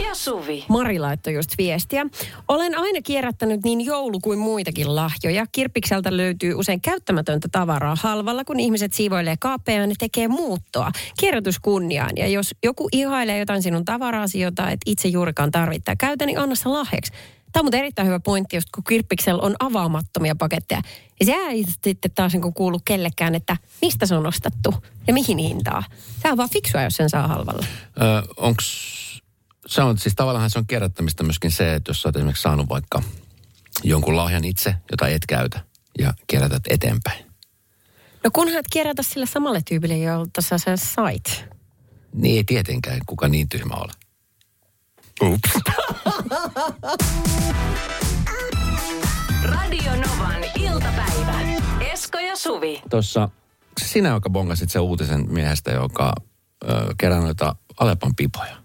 ja 0.08 0.14
Suvi. 0.14 0.64
Mari 0.68 0.98
laittoi 0.98 1.34
just 1.34 1.50
viestiä. 1.58 2.06
Olen 2.48 2.78
aina 2.78 2.98
kierrättänyt 3.02 3.64
niin 3.64 3.84
joulu 3.84 4.20
kuin 4.20 4.38
muitakin 4.38 4.96
lahjoja. 4.96 5.46
Kirppikseltä 5.52 6.16
löytyy 6.16 6.54
usein 6.54 6.80
käyttämätöntä 6.80 7.48
tavaraa 7.52 7.96
halvalla, 8.02 8.44
kun 8.44 8.60
ihmiset 8.60 8.92
siivoilee 8.92 9.34
kaappeja 9.40 9.80
ja 9.80 9.86
ne 9.86 9.94
tekee 9.98 10.28
muuttoa. 10.28 10.90
Kierrätys 11.20 11.58
kunniaan. 11.58 12.10
Ja 12.16 12.26
jos 12.28 12.54
joku 12.64 12.88
ihailee 12.92 13.38
jotain 13.38 13.62
sinun 13.62 13.84
tavaraasi, 13.84 14.40
jota 14.40 14.70
et 14.70 14.80
itse 14.86 15.08
juurikaan 15.08 15.50
tarvittaa 15.50 15.96
käytä, 15.96 16.26
niin 16.26 16.38
anna 16.38 16.54
se 16.54 16.68
lahjaksi. 16.68 17.12
Tämä 17.52 17.60
on 17.60 17.64
muuten 17.64 17.80
erittäin 17.80 18.08
hyvä 18.08 18.20
pointti, 18.20 18.56
just 18.56 18.68
kun 18.74 18.84
kirppiksellä 18.84 19.42
on 19.42 19.56
avaamattomia 19.60 20.34
paketteja. 20.34 20.82
Ja 21.20 21.26
se 21.26 21.32
ei 21.32 21.64
sitten 21.84 22.10
taas 22.14 22.32
niin 22.32 22.54
kuulu 22.54 22.80
kellekään, 22.84 23.34
että 23.34 23.56
mistä 23.82 24.06
se 24.06 24.14
on 24.14 24.26
ostettu 24.26 24.74
ja 25.06 25.12
mihin 25.14 25.38
hintaa. 25.38 25.84
Tämä 26.22 26.32
on 26.32 26.36
vaan 26.36 26.50
fiksua, 26.50 26.82
jos 26.82 26.96
sen 26.96 27.10
saa 27.10 27.28
halvalla. 27.28 27.66
Ö, 28.00 28.22
onks, 28.36 28.64
se 29.66 29.82
on 29.82 29.98
siis 29.98 30.14
tavallaan 30.14 30.50
se 30.50 30.58
on 30.58 30.66
kierrättämistä 30.66 31.22
myöskin 31.22 31.50
se, 31.50 31.74
että 31.74 31.90
jos 31.90 32.02
sä 32.02 32.08
oot 32.08 32.16
esimerkiksi 32.16 32.42
saanut 32.42 32.68
vaikka 32.68 33.02
jonkun 33.84 34.16
lahjan 34.16 34.44
itse, 34.44 34.74
jota 34.90 35.08
et 35.08 35.26
käytä 35.26 35.60
ja 35.98 36.14
kierrätät 36.26 36.62
eteenpäin. 36.70 37.24
No 38.24 38.30
kunhan 38.32 38.56
et 38.56 38.66
kierrätä 38.72 39.02
sille 39.02 39.26
samalle 39.26 39.60
tyypille, 39.68 39.98
jolta 39.98 40.42
sä 40.42 40.58
sen 40.58 40.78
sait. 40.78 41.44
Niin 42.14 42.36
ei 42.36 42.44
tietenkään 42.44 43.00
kuka 43.06 43.28
niin 43.28 43.48
tyhmä 43.48 43.74
ole. 43.74 43.92
Ups. 45.22 45.50
Radio 49.44 49.92
Novan 49.92 50.44
iltapäivä. 50.58 51.40
Esko 51.92 52.18
ja 52.18 52.36
Suvi. 52.36 52.82
Tuossa 52.90 53.28
sinä, 53.82 54.08
joka 54.08 54.30
bongasit 54.30 54.70
sen 54.70 54.82
uutisen 54.82 55.32
miehestä, 55.32 55.70
joka 55.70 56.12
ö, 56.64 56.94
kerää 56.98 57.20
noita 57.20 57.56
Alepan 57.80 58.14
pipoja. 58.16 58.56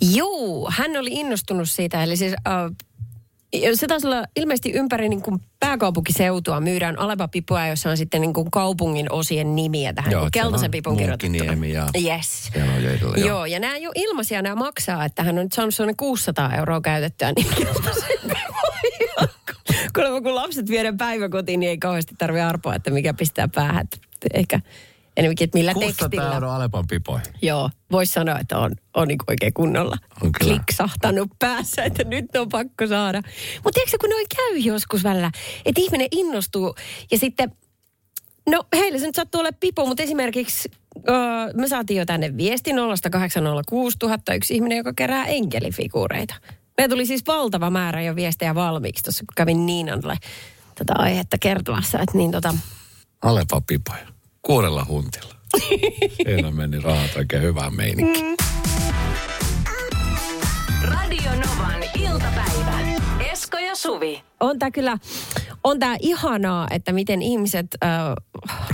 Joo, 0.00 0.70
hän 0.70 0.96
oli 0.96 1.10
innostunut 1.12 1.70
siitä. 1.70 2.02
Eli 2.02 2.16
siis 2.16 2.32
äh, 2.32 2.42
se 3.74 3.86
taisi 3.86 4.06
olla 4.06 4.24
ilmeisesti 4.36 4.72
ympäri 4.72 5.08
niin 5.08 5.22
kuin 5.22 5.40
pääkaupunkiseutua 5.60 6.60
myydään 6.60 6.98
Alepa-pipoja, 6.98 7.68
jossa 7.68 7.90
on 7.90 7.96
sitten 7.96 8.20
niin 8.20 8.32
kuin 8.32 8.50
kaupungin 8.50 9.12
osien 9.12 9.56
nimiä 9.56 9.92
tähän 9.92 10.12
Joo, 10.12 10.20
siellä 10.20 10.30
keltaisen 10.30 10.70
pipun 10.70 10.96
kirjoitettuna. 10.96 11.66
Ja- 11.66 11.86
Yes. 12.04 12.50
Jo 12.54 12.62
edellä, 12.64 13.16
joo. 13.16 13.26
Joo, 13.28 13.46
ja 13.46 13.60
nämä 13.60 13.76
ei 13.76 13.86
ole 13.86 13.92
ilmaisia, 13.96 14.42
nämä 14.42 14.54
maksaa, 14.54 15.04
että 15.04 15.22
hän 15.22 15.38
on 15.38 15.44
nyt 15.44 15.52
saanut 15.52 15.74
sellainen 15.74 15.96
600 15.96 16.54
euroa 16.56 16.80
käytettyä 16.80 17.32
niin 17.36 17.46
keltaisen 17.58 18.18
pipoja. 18.22 19.28
Kuulemma 19.94 20.20
kun 20.20 20.34
lapset 20.34 20.68
viedään 20.70 20.96
päiväkotiin, 20.96 21.60
niin 21.60 21.70
ei 21.70 21.78
kauheasti 21.78 22.14
tarvitse 22.18 22.42
arpoa, 22.42 22.74
että 22.74 22.90
mikä 22.90 23.14
pistää 23.14 23.48
päähän. 23.54 23.88
Ehkä 24.34 24.60
enemmänkin, 25.16 25.44
että 25.44 25.58
millä 25.58 25.74
600 25.74 26.08
tekstillä. 26.08 26.34
euroa 26.34 26.56
Alepan 26.56 26.86
pipoihin. 26.86 27.26
Joo, 27.42 27.70
voisi 27.92 28.12
sanoa, 28.12 28.38
että 28.38 28.58
on, 28.58 28.72
on 28.94 29.08
niin 29.08 29.18
oikein 29.28 29.54
kunnolla 29.54 29.96
On 30.22 30.32
kyllä. 30.32 30.54
kliksahtanut 30.54 31.28
päässä, 31.38 31.84
että 31.84 32.04
nyt 32.04 32.36
on 32.36 32.48
pakko 32.48 32.86
saada. 32.86 33.22
Mutta 33.64 33.70
tiedätkö, 33.74 33.96
kun 34.00 34.10
noin 34.10 34.26
käy 34.36 34.58
joskus 34.58 35.04
välillä, 35.04 35.30
että 35.64 35.80
ihminen 35.80 36.08
innostuu 36.10 36.74
ja 37.10 37.18
sitten, 37.18 37.52
no 38.50 38.64
heille 38.76 38.98
se 38.98 39.06
nyt 39.06 39.14
sattuu 39.14 39.38
olla 39.40 39.52
pipo, 39.60 39.86
mutta 39.86 40.02
esimerkiksi 40.02 40.70
öö, 41.08 41.14
me 41.54 41.68
saatiin 41.68 41.98
jo 41.98 42.06
tänne 42.06 42.36
viesti 42.36 42.70
0806000 42.72 44.34
yksi 44.34 44.54
ihminen, 44.54 44.78
joka 44.78 44.92
kerää 44.96 45.24
enkelifiguureita. 45.24 46.34
Meillä 46.78 46.92
tuli 46.92 47.06
siis 47.06 47.22
valtava 47.26 47.70
määrä 47.70 48.02
jo 48.02 48.16
viestejä 48.16 48.54
valmiiksi 48.54 49.04
tuossa, 49.04 49.20
kun 49.28 49.34
kävin 49.36 49.66
Niinalle 49.66 50.16
tätä 50.74 50.94
aihetta 50.96 51.38
kertomassa, 51.38 51.98
että 51.98 52.18
niin 52.18 52.30
tota, 52.30 52.54
Alepan 53.22 53.62
pipoja. 53.66 54.15
Kuudella 54.46 54.86
huntilla. 54.88 55.34
Siinä 56.26 56.50
meni 56.50 56.80
rahat 56.80 57.10
oikein 57.16 57.42
hyvään 57.42 57.76
meininkiin. 57.76 58.36
Radio 60.82 61.30
Novan 61.30 61.82
iltapäivä. 62.00 62.78
Esko 63.32 63.58
ja 63.58 63.74
Suvi. 63.74 64.22
on 64.40 64.58
tämä 64.58 64.70
kyllä, 64.70 64.98
on 65.64 65.78
tämä 65.78 65.96
ihanaa, 66.00 66.66
että 66.70 66.92
miten 66.92 67.22
ihmiset 67.22 67.66
äh, 67.84 67.90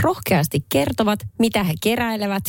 rohkeasti 0.03 0.65
kertovat, 0.69 1.21
mitä 1.39 1.65
he 1.65 1.75
keräilevät. 1.83 2.45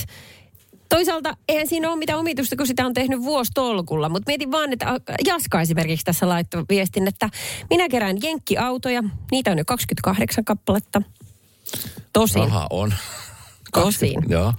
Toisaalta 0.89 1.37
eihän 1.49 1.67
siinä 1.67 1.89
ole 1.89 1.97
mitään 1.97 2.19
omitusta, 2.19 2.55
kun 2.55 2.67
sitä 2.67 2.85
on 2.85 2.93
tehnyt 2.93 3.21
vuostolkulla, 3.21 4.09
mutta 4.09 4.29
mietin 4.29 4.51
vaan, 4.51 4.73
että 4.73 4.99
Jaska 5.25 5.61
esimerkiksi 5.61 6.05
tässä 6.05 6.29
laittoi 6.29 6.65
viestin, 6.69 7.07
että 7.07 7.29
minä 7.69 7.89
kerään 7.89 8.17
jenkkiautoja, 8.23 9.03
niitä 9.31 9.51
on 9.51 9.57
jo 9.57 9.65
28 9.65 10.45
kappaletta. 10.45 11.01
Tosin. 12.13 12.41
Raha 12.41 12.67
on. 12.69 12.93
Tosin. 13.73 14.23
Joo. 14.29 14.53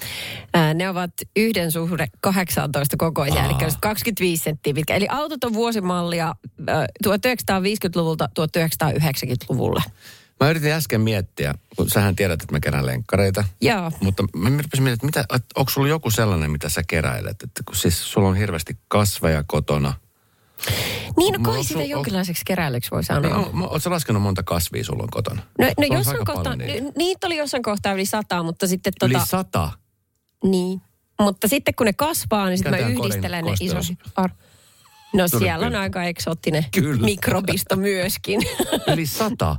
Ne 0.75 0.89
ovat 0.89 1.11
yhden 1.37 1.73
suhde 1.73 2.07
18 2.21 2.97
kokoisia, 2.97 3.41
Aa. 3.41 3.47
eli 3.47 3.65
just 3.65 3.77
25 3.81 4.45
senttiä 4.45 4.75
pitkä. 4.75 4.95
Eli 4.95 5.07
autot 5.11 5.45
on 5.45 5.55
vuosimallia 5.55 6.35
ää, 6.67 6.87
1950-luvulta 7.07 8.29
1990-luvulle. 8.41 9.83
Mä 10.41 10.51
yritin 10.51 10.73
äsken 10.73 11.01
miettiä, 11.01 11.55
kun 11.77 11.91
sähän 11.91 12.17
tiedät, 12.17 12.43
että 12.43 12.55
mä 12.55 12.61
kerään 12.61 12.87
lenkkareita. 12.87 13.45
Joo. 13.61 13.93
Mutta 14.01 14.25
mä 14.37 14.51
miettimään, 14.51 14.93
että, 14.95 15.07
mitä, 15.07 15.21
että 15.21 15.41
onko 15.57 15.71
sulla 15.71 15.89
joku 15.89 16.11
sellainen, 16.11 16.51
mitä 16.51 16.69
sä 16.69 16.83
keräilet? 16.87 17.43
Että 17.43 17.63
kun 17.65 17.77
siis 17.77 18.13
sulla 18.13 18.29
on 18.29 18.37
hirveästi 18.37 18.79
kasveja 18.89 19.45
kotona. 19.47 19.95
Niin, 21.17 21.33
no 21.33 21.39
kai 21.43 21.55
oon 21.55 21.65
sitä 21.65 21.81
su- 21.81 21.83
jonkinlaiseksi 21.89 22.43
keräilyksi 22.47 22.91
voi 22.91 23.05
sanoa. 23.05 23.49
No, 23.53 23.67
oot 23.71 23.83
sä 23.83 23.91
laskenut 23.91 24.23
monta 24.23 24.43
kasvia 24.43 24.85
sulla 24.85 25.03
on 25.03 25.11
kotona? 25.11 25.43
No, 25.59 25.65
no 25.67 25.73
on 25.91 25.97
jossain 25.97 26.17
kohtaa, 26.25 26.43
paljon 26.43 26.59
niitä. 26.59 26.93
niitä 26.99 27.27
oli 27.27 27.37
jossain 27.37 27.63
kohtaa 27.63 27.93
yli 27.93 28.07
sata, 28.07 28.43
mutta 28.43 28.67
sitten 28.67 28.93
Yli 29.05 29.13
tota, 29.15 29.27
sata. 29.27 29.71
niin. 30.45 30.81
Mutta 31.21 31.49
sitten 31.49 31.75
kun 31.75 31.87
ne 31.87 31.93
kasvaa, 31.93 32.47
niin 32.49 32.59
sitten 32.59 32.73
mä 32.81 32.89
yhdistelen 32.89 33.45
ne. 33.45 33.51
Ar- 34.17 34.31
no 35.15 35.29
Tuli 35.31 35.41
siellä 35.43 35.67
on 35.67 35.73
kyllä. 35.73 35.81
aika 35.83 36.05
eksoottinen 36.05 36.65
Kyllä. 36.75 37.03
mikrobisto 37.05 37.77
myöskin. 37.77 38.41
Yli 38.93 39.07
sata. 39.07 39.57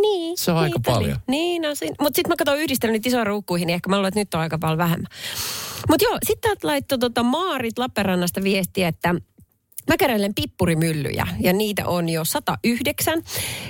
niin. 0.00 0.38
Se 0.38 0.50
on 0.52 0.58
aika 0.58 0.76
niitä 0.78 0.90
oli. 0.90 0.98
paljon. 0.98 1.18
Niin, 1.28 1.62
no, 1.62 1.68
mutta 2.00 2.16
sitten 2.16 2.28
mä 2.32 2.36
katson 2.38 2.58
yhdistelen 2.58 2.92
niitä 2.92 3.08
isoihin 3.08 3.26
ruukkuihin, 3.26 3.66
niin 3.66 3.74
ehkä 3.74 3.90
mä 3.90 3.96
luulen, 3.96 4.08
että 4.08 4.20
nyt 4.20 4.34
on 4.34 4.40
aika 4.40 4.58
paljon 4.58 4.78
vähemmän. 4.78 5.06
Mutta 5.88 6.04
joo, 6.04 6.18
sitten 6.26 6.48
täältä 6.50 6.66
laittoi 6.66 6.98
tota 6.98 7.22
Maarit 7.22 7.78
Lappeenrannasta 7.78 8.42
viestiä, 8.42 8.88
että 8.88 9.14
Mä 9.88 9.96
keräilen 9.96 10.34
pippurimyllyjä 10.34 11.26
ja 11.40 11.52
niitä 11.52 11.86
on 11.86 12.08
jo 12.08 12.24
109. 12.24 13.22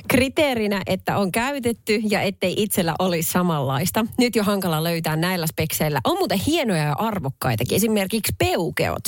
Kriteerinä, 0.09 0.83
että 0.87 1.19
on 1.19 1.33
käytetty 1.33 2.01
ja 2.11 2.21
ettei 2.21 2.55
itsellä 2.57 2.95
olisi 2.99 3.33
samanlaista. 3.33 4.07
Nyt 4.19 4.37
jo 4.37 4.45
hankala 4.45 4.85
löytää 4.85 5.17
näillä 5.17 5.47
spekseillä. 5.47 6.01
On 6.05 6.19
muuten 6.19 6.39
hienoja 6.47 6.83
ja 6.83 6.93
arvokkaitakin. 6.93 7.77
Esimerkiksi 7.77 8.33
peukeot, 8.39 9.05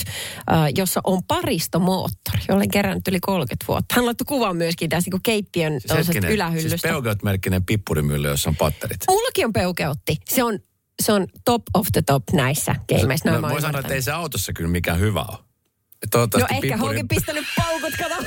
jossa 0.77 1.01
on 1.05 1.23
paristomoottori. 1.29 2.41
Olen 2.49 2.71
kerännyt 2.71 3.09
yli 3.09 3.21
30 3.21 3.65
vuotta. 3.69 3.95
Hän 3.95 4.07
laittoi 4.07 4.25
kuvan 4.25 4.57
myöskin 4.57 4.91
tästä 4.91 5.11
niin 5.11 5.23
keittiön 5.23 5.81
Siis 5.81 6.07
siis 6.07 6.25
ylähyllystä. 6.25 6.89
Peugeot-merkkinen 6.89 7.65
pippurimylly, 7.67 8.29
jossa 8.29 8.51
on 8.51 8.57
patterit. 8.57 9.01
Mullakin 9.09 9.47
on 9.47 9.53
peukeotti. 9.53 10.17
Se 10.31 10.45
on, 10.45 10.59
se 11.03 11.13
on 11.13 11.27
top 11.45 11.63
of 11.75 11.87
the 11.93 12.03
top 12.03 12.23
näissä 12.33 12.75
keimeissä. 12.87 13.31
No, 13.31 13.49
voi 13.49 13.61
sanoa, 13.61 13.81
että 13.81 13.95
ei 13.95 14.03
se 14.03 14.13
autossa 14.13 14.53
kyllä 14.53 14.71
mikään 14.71 15.01
hyvä 15.01 15.25
ole. 15.29 15.50
No 16.15 16.47
ehkä 16.51 16.77
pippuri- 16.77 16.89
onkin 16.89 17.09
pistänyt 17.09 17.45
paukut, 17.57 17.93
kato. 17.99 18.15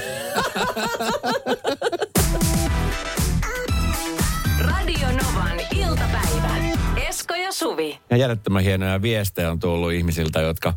Radio 4.60 5.08
Novan 5.08 5.60
iltapäivä. 5.76 6.56
Esko 7.08 7.36
ja 7.36 7.52
Suvi. 7.52 8.00
Ja 8.10 8.18
järjettömän 8.18 8.64
hienoja 8.64 9.02
viestejä 9.02 9.52
on 9.52 9.60
tullut 9.60 9.92
ihmisiltä, 9.92 10.42
jotka 10.42 10.74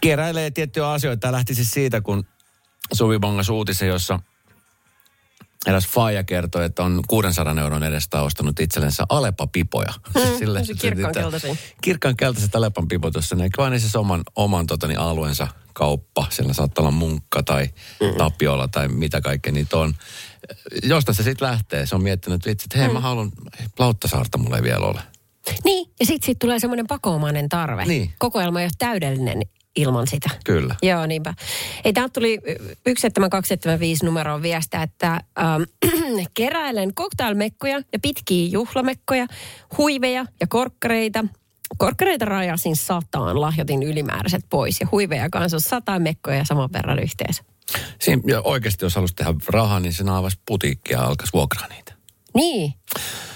keräilee 0.00 0.50
tiettyjä 0.50 0.90
asioita. 0.90 1.20
Tämä 1.20 1.32
lähti 1.32 1.54
siis 1.54 1.70
siitä, 1.70 2.00
kun 2.00 2.24
Suvi 2.92 3.18
bongas 3.18 3.48
uutisen, 3.48 3.88
jossa 3.88 4.18
eräs 5.66 5.86
faija 5.86 6.24
kertoi, 6.24 6.64
että 6.64 6.82
on 6.82 7.00
600 7.08 7.60
euron 7.60 7.82
edestä 7.82 8.22
ostanut 8.22 8.60
itsellensä 8.60 9.04
Alepa-pipoja. 9.08 9.92
Mm, 10.14 10.64
se 10.64 10.74
kirkkaankeltaisia. 10.74 11.56
Kirkkaan 11.80 12.16
keltaiset 12.16 12.56
Alepan 12.56 12.88
pipot, 12.88 13.14
jossa 13.14 13.36
ne 13.36 13.48
vaan 13.58 13.80
siis 13.80 13.96
oman, 13.96 14.22
oman 14.36 14.66
totani, 14.66 14.96
alueensa 14.96 15.48
kauppa. 15.72 16.26
Siellä 16.30 16.52
saattaa 16.52 16.82
olla 16.82 16.90
munkka 16.90 17.42
tai 17.42 17.68
mm. 18.00 18.16
tapiola 18.18 18.68
tai 18.68 18.88
mitä 18.88 19.20
kaikkea 19.20 19.52
niitä 19.52 19.76
on. 19.76 19.94
Josta 20.82 21.12
se 21.12 21.22
sitten 21.22 21.48
lähtee. 21.48 21.86
Se 21.86 21.94
on 21.94 22.02
miettinyt, 22.02 22.36
että 22.36 22.50
vitsi, 22.50 22.64
että 22.64 22.78
hei 22.78 22.88
mä 22.88 23.00
haluan, 23.00 23.32
Lauttasaarta 23.78 24.38
mulla 24.38 24.56
ei 24.56 24.62
vielä 24.62 24.86
ole. 24.86 25.00
Niin, 25.64 25.90
ja 26.00 26.06
sitten 26.06 26.26
siitä 26.26 26.38
tulee 26.38 26.58
semmoinen 26.58 26.86
pakoomainen 26.86 27.48
tarve. 27.48 27.84
Niin. 27.84 28.12
Kokoelma 28.18 28.60
ei 28.60 28.66
ole 28.66 28.72
täydellinen 28.78 29.42
ilman 29.76 30.06
sitä. 30.06 30.30
Kyllä. 30.44 30.74
Joo, 30.82 31.06
niinpä. 31.06 31.34
Ei, 31.84 31.92
täältä 31.92 32.12
tuli 32.12 32.38
17275 32.84 34.04
numeroon 34.04 34.42
viestiä, 34.42 34.82
että 34.82 35.20
ähm, 35.38 35.62
keräilen 36.34 36.94
cocktailmekkoja 36.94 37.82
ja 37.92 37.98
pitkiä 38.02 38.48
juhlamekkoja, 38.48 39.26
huiveja 39.78 40.26
ja 40.40 40.46
korkkareita. 40.46 41.24
Korkkareita 41.78 42.24
rajasin 42.24 42.76
sataan, 42.76 43.40
lahjoitin 43.40 43.82
ylimääräiset 43.82 44.44
pois 44.50 44.80
ja 44.80 44.86
huiveja 44.92 45.30
kanssa 45.30 45.56
on 45.56 45.60
sata 45.60 45.98
mekkoja 45.98 46.36
ja 46.36 46.44
saman 46.44 46.72
verran 46.72 46.98
yhteensä. 46.98 47.44
Siinä, 48.00 48.22
ja 48.26 48.40
oikeasti 48.40 48.84
jos 48.84 48.94
halusi 48.94 49.14
tehdä 49.14 49.34
rahaa, 49.48 49.80
niin 49.80 49.92
se 49.92 50.04
avasi 50.10 50.38
putiikkia 50.46 50.98
ja 50.98 51.04
alkaisi 51.04 51.32
vuokraa 51.32 51.68
niitä. 51.68 51.94
Niin. 52.34 52.74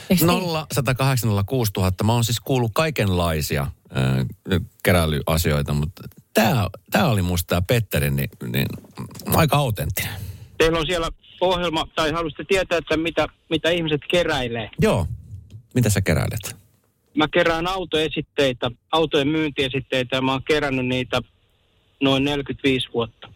Niin? 0.09 0.27
0 0.27 0.67
108 0.73 1.31
000. 1.31 1.93
Mä 2.05 2.13
oon 2.13 2.25
siis 2.25 2.41
kuullut 2.41 2.71
kaikenlaisia 2.75 3.63
äh, 3.63 3.71
keräilyasioita, 4.83 5.73
mutta 5.73 6.03
Tämä, 6.37 6.69
tämä 6.91 7.09
oli 7.09 7.23
musta 7.23 7.47
tämä 7.47 7.63
Petterin, 7.63 8.17
niin, 8.17 8.31
niin 8.53 8.67
aika 9.27 9.57
autenttinen. 9.57 10.13
Teillä 10.59 10.79
on 10.79 10.87
siellä 10.87 11.09
ohjelma, 11.41 11.89
tai 11.95 12.11
haluaisitte 12.11 12.45
tietää, 12.45 12.79
että 12.79 12.97
mitä, 12.97 13.27
mitä 13.51 13.71
ihmiset 13.71 14.01
keräilee. 14.11 14.71
Joo. 14.81 15.07
Mitä 15.75 15.91
sä 15.91 16.01
keräilet? 16.01 16.57
Mä 17.15 17.29
kerään 17.29 17.67
autoesitteitä, 17.67 18.71
autojen 18.93 19.29
myyntiesitteitä, 19.29 20.17
ja 20.17 20.23
mä 20.23 20.33
oon 20.33 20.43
kerännyt 20.43 20.87
niitä 20.87 21.23
noin 22.03 22.25
45 22.25 22.89
vuotta. 22.95 23.29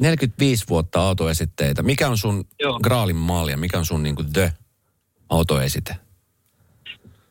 45 0.00 0.64
vuotta 0.68 1.00
autoesitteitä. 1.00 1.82
Mikä 1.82 2.08
on 2.08 2.18
sun 2.18 2.44
Joo. 2.60 2.80
graalin 2.80 3.16
maali 3.16 3.50
ja 3.50 3.56
mikä 3.56 3.78
on 3.78 3.86
sun 3.86 4.02
niinku 4.02 4.24
the 4.32 4.52
autoesite? 5.28 5.96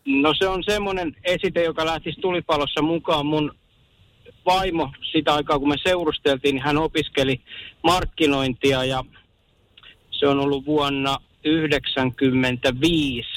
No 0.06 0.34
se 0.40 0.48
on 0.48 0.64
semmoinen 0.64 1.16
esite, 1.24 1.64
joka 1.64 1.86
lähtisi 1.86 2.22
tulipalossa 2.22 2.82
mukaan. 2.82 3.26
Mun 3.26 3.56
vaimo 4.46 4.90
sitä 5.12 5.34
aikaa, 5.34 5.60
kun 5.60 5.70
me 5.70 5.76
seurusteltiin, 5.84 6.56
niin 6.56 6.64
hän 6.64 6.78
opiskeli 6.78 7.42
markkinointia 7.84 8.84
ja 8.84 9.04
se 10.12 10.28
on 10.28 10.40
ollut 10.40 10.66
vuonna 10.66 11.18
1995. 11.44 13.30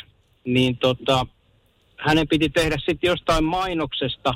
Niin 0.44 0.76
tota, 0.76 1.26
hänen 1.96 2.28
piti 2.28 2.48
tehdä 2.48 2.76
sitten 2.78 3.08
jostain 3.08 3.44
mainoksesta 3.44 4.34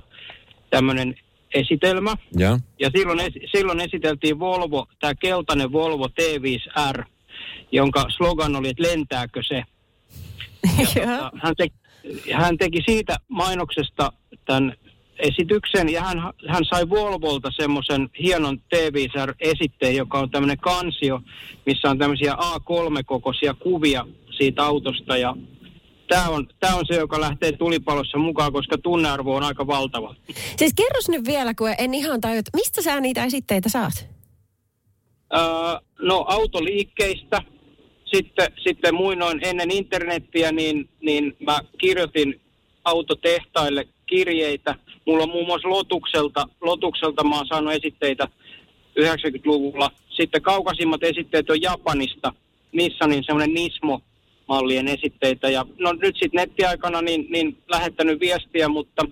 tämmöinen 0.70 1.14
esitelmä. 1.54 2.14
Joo. 2.36 2.58
Ja 2.78 2.90
silloin, 2.96 3.20
esi- 3.20 3.48
silloin 3.56 3.80
esiteltiin 3.80 4.38
Volvo, 4.38 4.86
tämä 5.00 5.14
keltainen 5.14 5.72
Volvo 5.72 6.06
T5R, 6.06 7.04
jonka 7.72 8.04
slogan 8.16 8.56
oli, 8.56 8.68
että 8.68 8.82
lentääkö 8.82 9.40
se. 9.42 9.62
Joo. 11.00 11.30
hän, 11.42 11.54
te, 11.56 11.66
hän 12.32 12.58
teki 12.58 12.82
siitä 12.86 13.16
mainoksesta 13.28 14.12
tämän 14.44 14.74
esityksen 15.20 15.88
ja 15.88 16.02
hän, 16.02 16.18
hän 16.48 16.64
sai 16.64 16.88
Volvolta 16.88 17.50
semmoisen 17.56 18.10
hienon 18.22 18.58
T5R-esitteen, 18.74 19.96
joka 19.96 20.18
on 20.18 20.30
tämmöinen 20.30 20.58
kansio, 20.58 21.20
missä 21.66 21.90
on 21.90 21.98
tämmöisiä 21.98 22.32
A3-kokoisia 22.32 23.54
kuvia 23.54 24.06
siitä 24.36 24.64
autosta 24.64 25.16
ja 25.16 25.36
tämä 26.08 26.28
on, 26.28 26.48
tämä 26.60 26.74
on 26.74 26.84
se, 26.86 26.94
joka 26.94 27.20
lähtee 27.20 27.52
tulipalossa 27.52 28.18
mukaan, 28.18 28.52
koska 28.52 28.78
tunnearvo 28.78 29.34
on 29.34 29.42
aika 29.42 29.66
valtava. 29.66 30.14
Siis 30.56 30.74
kerros 30.74 31.08
nyt 31.08 31.26
vielä, 31.26 31.54
kun 31.54 31.74
en 31.78 31.94
ihan 31.94 32.20
tajua, 32.20 32.42
mistä 32.54 32.82
sä 32.82 33.00
niitä 33.00 33.24
esitteitä 33.24 33.68
saat? 33.68 34.08
Öö, 35.36 35.40
no 36.02 36.24
autoliikkeistä. 36.28 37.42
Sitten, 38.04 38.52
sitten 38.64 38.94
muinoin 38.94 39.40
ennen 39.42 39.70
internettiä, 39.70 40.52
niin, 40.52 40.88
niin 41.00 41.36
mä 41.46 41.60
kirjoitin 41.78 42.40
autotehtaille 42.84 43.88
kirjeitä. 44.10 44.74
Mulla 45.06 45.22
on 45.22 45.30
muun 45.30 45.46
muassa 45.46 45.68
Lotukselta, 45.68 46.48
Lotukselta 46.60 47.24
mä 47.24 47.36
oon 47.36 47.46
saanut 47.46 47.72
esitteitä 47.72 48.28
90-luvulla. 49.00 49.90
Sitten 50.08 50.42
kaukaisimmat 50.42 51.02
esitteet 51.02 51.50
on 51.50 51.62
Japanista, 51.62 52.32
Nissanin 52.72 53.24
semmoinen 53.24 53.54
Nismo-mallien 53.54 54.88
esitteitä. 54.88 55.50
Ja 55.50 55.66
no 55.78 55.92
nyt 55.92 56.16
sitten 56.16 56.40
nettiaikana 56.40 57.02
niin, 57.02 57.26
niin 57.30 57.58
lähettänyt 57.68 58.20
viestiä, 58.20 58.68
mutta 58.68 59.06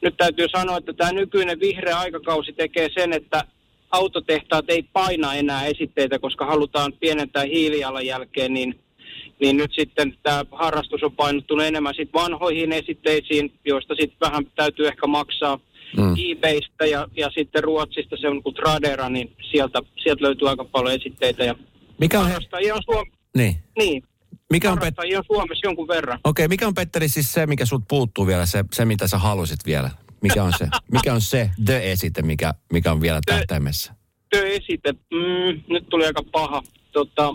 nyt 0.00 0.14
täytyy 0.16 0.46
sanoa, 0.56 0.76
että 0.76 0.92
tämä 0.92 1.12
nykyinen 1.12 1.60
vihreä 1.60 1.98
aikakausi 1.98 2.52
tekee 2.52 2.88
sen, 2.94 3.12
että 3.12 3.44
autotehtaat 3.90 4.64
ei 4.68 4.82
paina 4.82 5.34
enää 5.34 5.64
esitteitä, 5.66 6.18
koska 6.18 6.46
halutaan 6.46 6.92
pienentää 6.92 7.44
hiilijalanjälkeen, 7.44 8.54
niin, 8.54 8.83
niin 9.44 9.56
nyt 9.56 9.72
sitten 9.74 10.16
tämä 10.22 10.44
harrastus 10.52 11.02
on 11.02 11.12
painottunut 11.12 11.66
enemmän 11.66 11.94
sit 11.96 12.12
vanhoihin 12.14 12.72
esitteisiin, 12.72 13.52
joista 13.64 13.94
sitten 13.94 14.18
vähän 14.20 14.46
täytyy 14.56 14.86
ehkä 14.86 15.06
maksaa 15.06 15.58
Mm. 15.96 16.14
eBaystä 16.30 16.86
ja, 16.86 17.08
ja 17.16 17.30
sitten 17.30 17.64
Ruotsista 17.64 18.16
se 18.20 18.28
on 18.28 18.42
kuin 18.42 18.54
Tradera, 18.54 19.08
niin 19.08 19.36
sieltä, 19.50 19.78
sieltä 20.02 20.24
löytyy 20.24 20.48
aika 20.48 20.64
paljon 20.64 20.94
esitteitä. 20.94 21.44
Ja 21.44 21.54
Mikä 22.00 22.20
on, 22.20 22.28
he... 22.28 22.36
on, 22.72 22.82
Suom- 22.84 23.10
niin. 23.36 23.56
niin, 23.78 24.02
mikä 24.52 24.72
on, 24.72 24.78
Pet... 24.78 24.94
on 24.98 25.24
Suomessa 25.26 25.66
jonkun 25.66 25.88
verran. 25.88 26.18
Okei, 26.24 26.48
mikä 26.48 26.66
on 26.66 26.74
Petteri 26.74 27.08
siis 27.08 27.32
se, 27.32 27.46
mikä 27.46 27.66
sut 27.66 27.82
puuttuu 27.88 28.26
vielä, 28.26 28.46
se, 28.46 28.64
se 28.72 28.84
mitä 28.84 29.08
sä 29.08 29.18
halusit 29.18 29.58
vielä? 29.66 29.90
Mikä 30.20 30.44
on 30.44 30.52
se, 30.58 30.68
mikä 30.92 31.14
on 31.14 31.20
se 31.20 31.50
the-esite, 31.64 32.22
mikä, 32.22 32.54
mikä 32.72 32.92
on 32.92 33.00
vielä 33.00 33.20
tähtäimessä? 33.26 33.94
Työesite, 34.30 34.92
mm, 34.92 35.62
nyt 35.68 35.88
tuli 35.90 36.06
aika 36.06 36.22
paha. 36.32 36.62
Tota, 36.92 37.34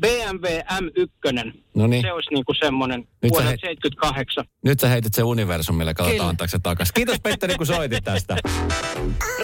BMW 0.00 0.46
M1, 0.60 1.52
No 1.74 1.86
niin, 1.86 2.02
se 2.02 2.12
olisi 2.12 2.34
niinku 2.34 2.54
semmoinen 2.54 3.08
vuodelta 3.30 3.50
he- 3.50 3.56
78. 3.56 4.44
nyt 4.64 4.80
sä 4.80 4.88
heitit 4.88 5.14
sen 5.14 5.24
universumille, 5.24 5.94
katsotaan 5.94 6.28
antaako 6.28 6.50
se 6.50 6.58
takas. 6.62 6.92
Kiitos 6.92 7.20
Petteri, 7.20 7.54
kun 7.54 7.66
soitit 7.66 8.04
tästä. 8.04 8.36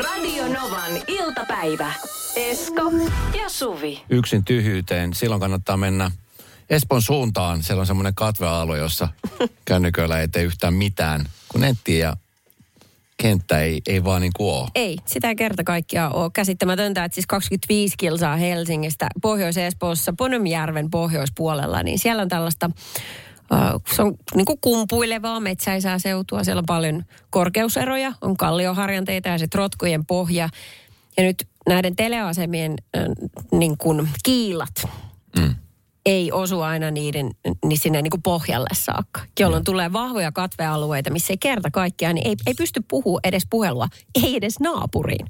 Radio 0.05 0.49
Novan 0.49 0.93
iltapäivä. 1.09 1.93
Esko 2.37 2.83
ja 3.43 3.49
Suvi. 3.49 4.03
Yksin 4.11 4.45
tyhjyyteen, 4.45 5.15
silloin 5.15 5.41
kannattaa 5.41 5.77
mennä 5.77 6.11
Espoon 6.71 7.03
suuntaan. 7.03 7.63
Siellä 7.63 7.81
on 7.81 7.87
semmoinen 7.87 8.15
katvealue, 8.15 8.79
jossa 8.79 9.09
kännyköillä 9.65 10.21
ei 10.21 10.29
tee 10.29 10.43
yhtään 10.43 10.75
mitään, 10.75 11.25
kun 11.49 11.61
netti 11.61 11.99
ja 11.99 12.17
kenttä 13.21 13.61
ei, 13.61 13.81
ei 13.87 14.05
vaan 14.05 14.23
niin 14.23 14.33
kuin 14.37 14.55
ole. 14.55 14.69
Ei, 14.75 14.97
sitä 15.07 15.29
ei 15.29 15.37
kerta 15.37 15.65
kaikkiaan 15.65 16.15
ole 16.15 16.31
käsittämätöntä, 16.31 17.05
että 17.05 17.15
siis 17.15 17.27
25 17.27 17.95
kilsaa 17.99 18.37
Helsingistä 18.37 19.09
Pohjois-Espoossa 19.23 20.13
Ponemjärven 20.19 20.91
pohjoispuolella, 20.91 21.83
niin 21.83 21.99
siellä 21.99 22.23
on 22.23 22.29
tällaista, 22.29 22.71
se 23.95 24.03
on 24.03 24.15
niin 24.35 24.45
kuin 24.45 24.59
kumpuilevaa 24.61 25.41
metsäisää 25.41 25.99
seutua. 25.99 26.45
Siellä 26.45 26.61
on 26.61 26.67
paljon 26.67 27.05
korkeuseroja, 27.31 28.13
on 28.21 28.37
kallioharjanteita 28.37 29.29
ja 29.29 29.39
sitten 29.39 29.59
rotkojen 29.59 30.07
pohja. 30.07 30.49
Ja 31.17 31.23
nyt 31.23 31.49
näiden 31.69 31.97
teleasemien 31.97 32.75
äh, 32.97 33.05
niin 33.53 33.79
kuin 33.79 34.09
kiilat 34.25 34.75
Mm. 35.37 35.55
Ei 36.07 36.33
osu 36.33 36.61
aina 36.61 36.91
niiden, 36.91 37.31
niin 37.65 37.79
sinne 37.79 38.03
niin 38.03 38.11
kuin 38.11 38.23
pohjalle 38.23 38.69
saakka, 38.73 39.21
jolloin 39.41 39.65
tulee 39.65 39.93
vahvoja 39.93 40.33
katvealueita, 40.33 41.11
missä 41.11 41.33
ei 41.33 41.39
kerta 41.39 41.71
kaikkiaan, 41.71 42.15
niin 42.15 42.27
ei, 42.29 42.37
ei 42.47 42.55
pysty 42.55 42.83
puhua 42.89 43.21
edes 43.25 43.43
puhelua, 43.51 43.89
ei 44.25 44.37
edes 44.37 44.61
naapuriin. 44.61 45.27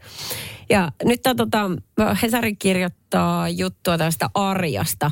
Ja 0.70 0.92
nyt 1.04 1.26
on, 1.26 1.36
tota, 1.36 1.70
Hesari 2.22 2.56
kirjoittaa 2.56 3.48
juttua 3.48 3.98
tästä 3.98 4.30
Arjasta, 4.34 5.10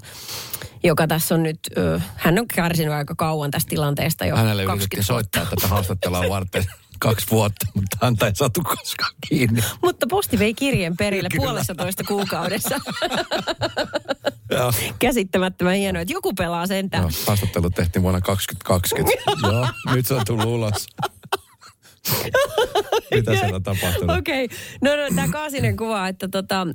joka 0.85 1.07
tässä 1.07 1.35
on 1.35 1.43
nyt, 1.43 1.59
ö, 1.77 2.01
hän 2.17 2.39
on 2.39 2.47
kärsinyt 2.55 2.93
aika 2.95 3.15
kauan 3.15 3.51
tästä 3.51 3.69
tilanteesta 3.69 4.27
jo 4.27 4.37
Hänelle 4.37 4.65
20 4.65 4.85
yritettiin 4.85 5.15
vuotta. 5.15 5.39
soittaa 5.39 5.57
tätä 5.57 5.69
haastattelua 5.75 6.29
varten 6.29 6.65
kaksi 6.99 7.27
vuotta, 7.31 7.67
mutta 7.75 7.97
häntä 8.03 8.27
ei 8.27 8.35
saatu 8.35 8.63
koskaan 8.63 9.15
kiinni. 9.29 9.63
Mutta 9.83 10.07
posti 10.11 10.39
vei 10.39 10.55
kirjeen 10.55 10.97
perille 10.97 11.29
Kyllä. 11.29 11.45
puolessa 11.45 11.75
toista 11.75 12.05
kuukaudessa. 12.05 12.81
Joo. 14.51 14.73
Käsittämättömän 14.99 15.75
hienoa, 15.75 16.03
että 16.03 16.15
joku 16.15 16.35
pelaa 16.35 16.67
sentään. 16.67 17.03
Joo, 17.03 17.11
haastattelu 17.27 17.71
tehtiin 17.71 18.03
vuonna 18.03 18.21
2020. 18.21 19.13
Joo, 19.43 19.69
nyt 19.95 20.07
se 20.07 20.15
on 20.15 20.23
tullut 20.27 20.45
ulos. 20.45 20.87
Mitä 23.15 23.37
siellä 23.37 23.57
on 23.57 23.63
tapahtunut? 23.63 24.19
Okei, 24.19 24.45
okay. 24.45 24.59
no, 24.83 24.97
no 24.97 25.03
tämä 25.15 25.29
Kaasinen 25.29 25.77
kuvaa, 25.77 26.09
että 26.09 26.29
tota, 26.29 26.67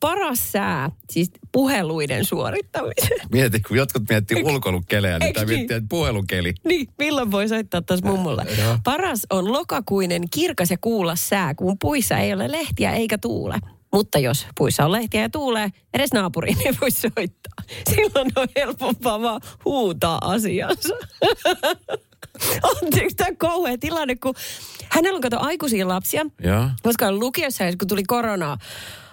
paras 0.00 0.52
sää, 0.52 0.90
siis 1.10 1.30
puheluiden 1.52 2.24
suorittamiseen. 2.24 3.20
Mieti, 3.32 3.60
kun 3.60 3.76
jotkut 3.76 4.02
miettii 4.08 4.42
ulkoilukelejä, 4.42 5.18
niin 5.18 5.34
tämä 5.34 5.46
niin? 5.46 5.58
miettii, 5.58 5.76
että 5.76 5.88
puhelukeli. 5.88 6.54
Niin, 6.64 6.88
milloin 6.98 7.30
voi 7.30 7.48
soittaa 7.48 7.82
taas 7.82 8.02
mummulle? 8.02 8.46
Paras 8.84 9.26
on 9.30 9.52
lokakuinen 9.52 10.22
kirkas 10.30 10.70
ja 10.70 10.76
kuulas 10.80 11.28
sää, 11.28 11.54
kun 11.54 11.76
puissa 11.80 12.18
ei 12.18 12.32
ole 12.32 12.52
lehtiä 12.52 12.92
eikä 12.92 13.18
tuule. 13.18 13.58
Mutta 13.92 14.18
jos 14.18 14.46
puissa 14.58 14.84
on 14.84 14.92
lehtiä 14.92 15.20
ja 15.22 15.30
tuulee, 15.30 15.68
edes 15.94 16.12
naapuriin 16.12 16.58
ei 16.64 16.72
voi 16.80 16.90
soittaa. 16.90 17.64
Silloin 17.94 18.32
on 18.36 18.48
helpompaa 18.56 19.22
vaan 19.22 19.40
huutaa 19.64 20.18
asiansa. 20.22 20.94
Anteeksi, 22.82 23.16
tämä 23.16 23.30
kauhea 23.38 23.78
tilanne, 23.78 24.16
kun 24.16 24.34
hänellä 24.88 25.16
on 25.16 25.22
kato 25.22 25.40
aikuisia 25.40 25.88
lapsia. 25.88 26.26
Joo. 26.44 26.68
Koska 26.82 27.12
lukiossa, 27.12 27.64
kun 27.78 27.88
tuli 27.88 28.02
korona, 28.04 28.56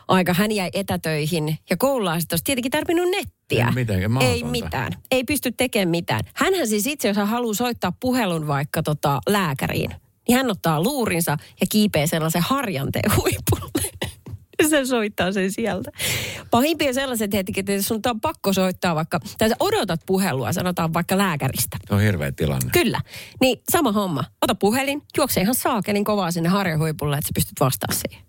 aika 0.07 0.33
hän 0.33 0.51
jäi 0.51 0.69
etätöihin 0.73 1.57
ja 1.69 1.77
koululla 1.77 2.19
sitten 2.19 2.35
olisi 2.35 2.43
tietenkin 2.43 2.71
tarvinnut 2.71 3.09
nettiä. 3.11 3.67
Ei 3.67 3.75
mitenkään, 3.75 4.21
Ei 4.21 4.43
mitään. 4.43 4.93
Ei 5.11 5.23
pysty 5.23 5.51
tekemään 5.51 5.89
mitään. 5.89 6.21
Hänhän 6.33 6.67
siis 6.67 6.87
itse, 6.87 7.07
jos 7.07 7.17
hän 7.17 7.27
haluaa 7.27 7.53
soittaa 7.53 7.93
puhelun 7.99 8.47
vaikka 8.47 8.83
tota 8.83 9.19
lääkäriin, 9.29 9.91
niin 10.27 10.37
hän 10.37 10.51
ottaa 10.51 10.83
luurinsa 10.83 11.37
ja 11.61 11.67
kiipee 11.71 12.07
sellaisen 12.07 12.41
harjanteen 12.41 13.11
huipulle. 13.15 13.89
Se 14.69 14.85
soittaa 14.85 15.31
sen 15.31 15.51
sieltä. 15.51 15.91
Pahimpia 16.51 16.93
sellaiset 16.93 17.33
hetket, 17.33 17.69
että 17.69 17.81
sun 17.87 17.99
on 18.05 18.21
pakko 18.21 18.53
soittaa 18.53 18.95
vaikka, 18.95 19.19
tai 19.37 19.49
sä 19.49 19.55
odotat 19.59 20.01
puhelua, 20.05 20.53
sanotaan 20.53 20.93
vaikka 20.93 21.17
lääkäristä. 21.17 21.77
Se 21.87 21.93
on 21.93 22.01
hirveä 22.01 22.31
tilanne. 22.31 22.69
Kyllä. 22.73 23.01
Niin 23.41 23.61
sama 23.71 23.91
homma. 23.91 24.23
Ota 24.41 24.55
puhelin, 24.55 25.01
juokse 25.17 25.41
ihan 25.41 25.55
saakelin 25.55 26.03
kovaa 26.03 26.31
sinne 26.31 26.49
harjahuipulle, 26.49 27.17
että 27.17 27.27
sä 27.27 27.31
pystyt 27.35 27.59
vastaamaan 27.59 28.01
siihen. 28.07 28.25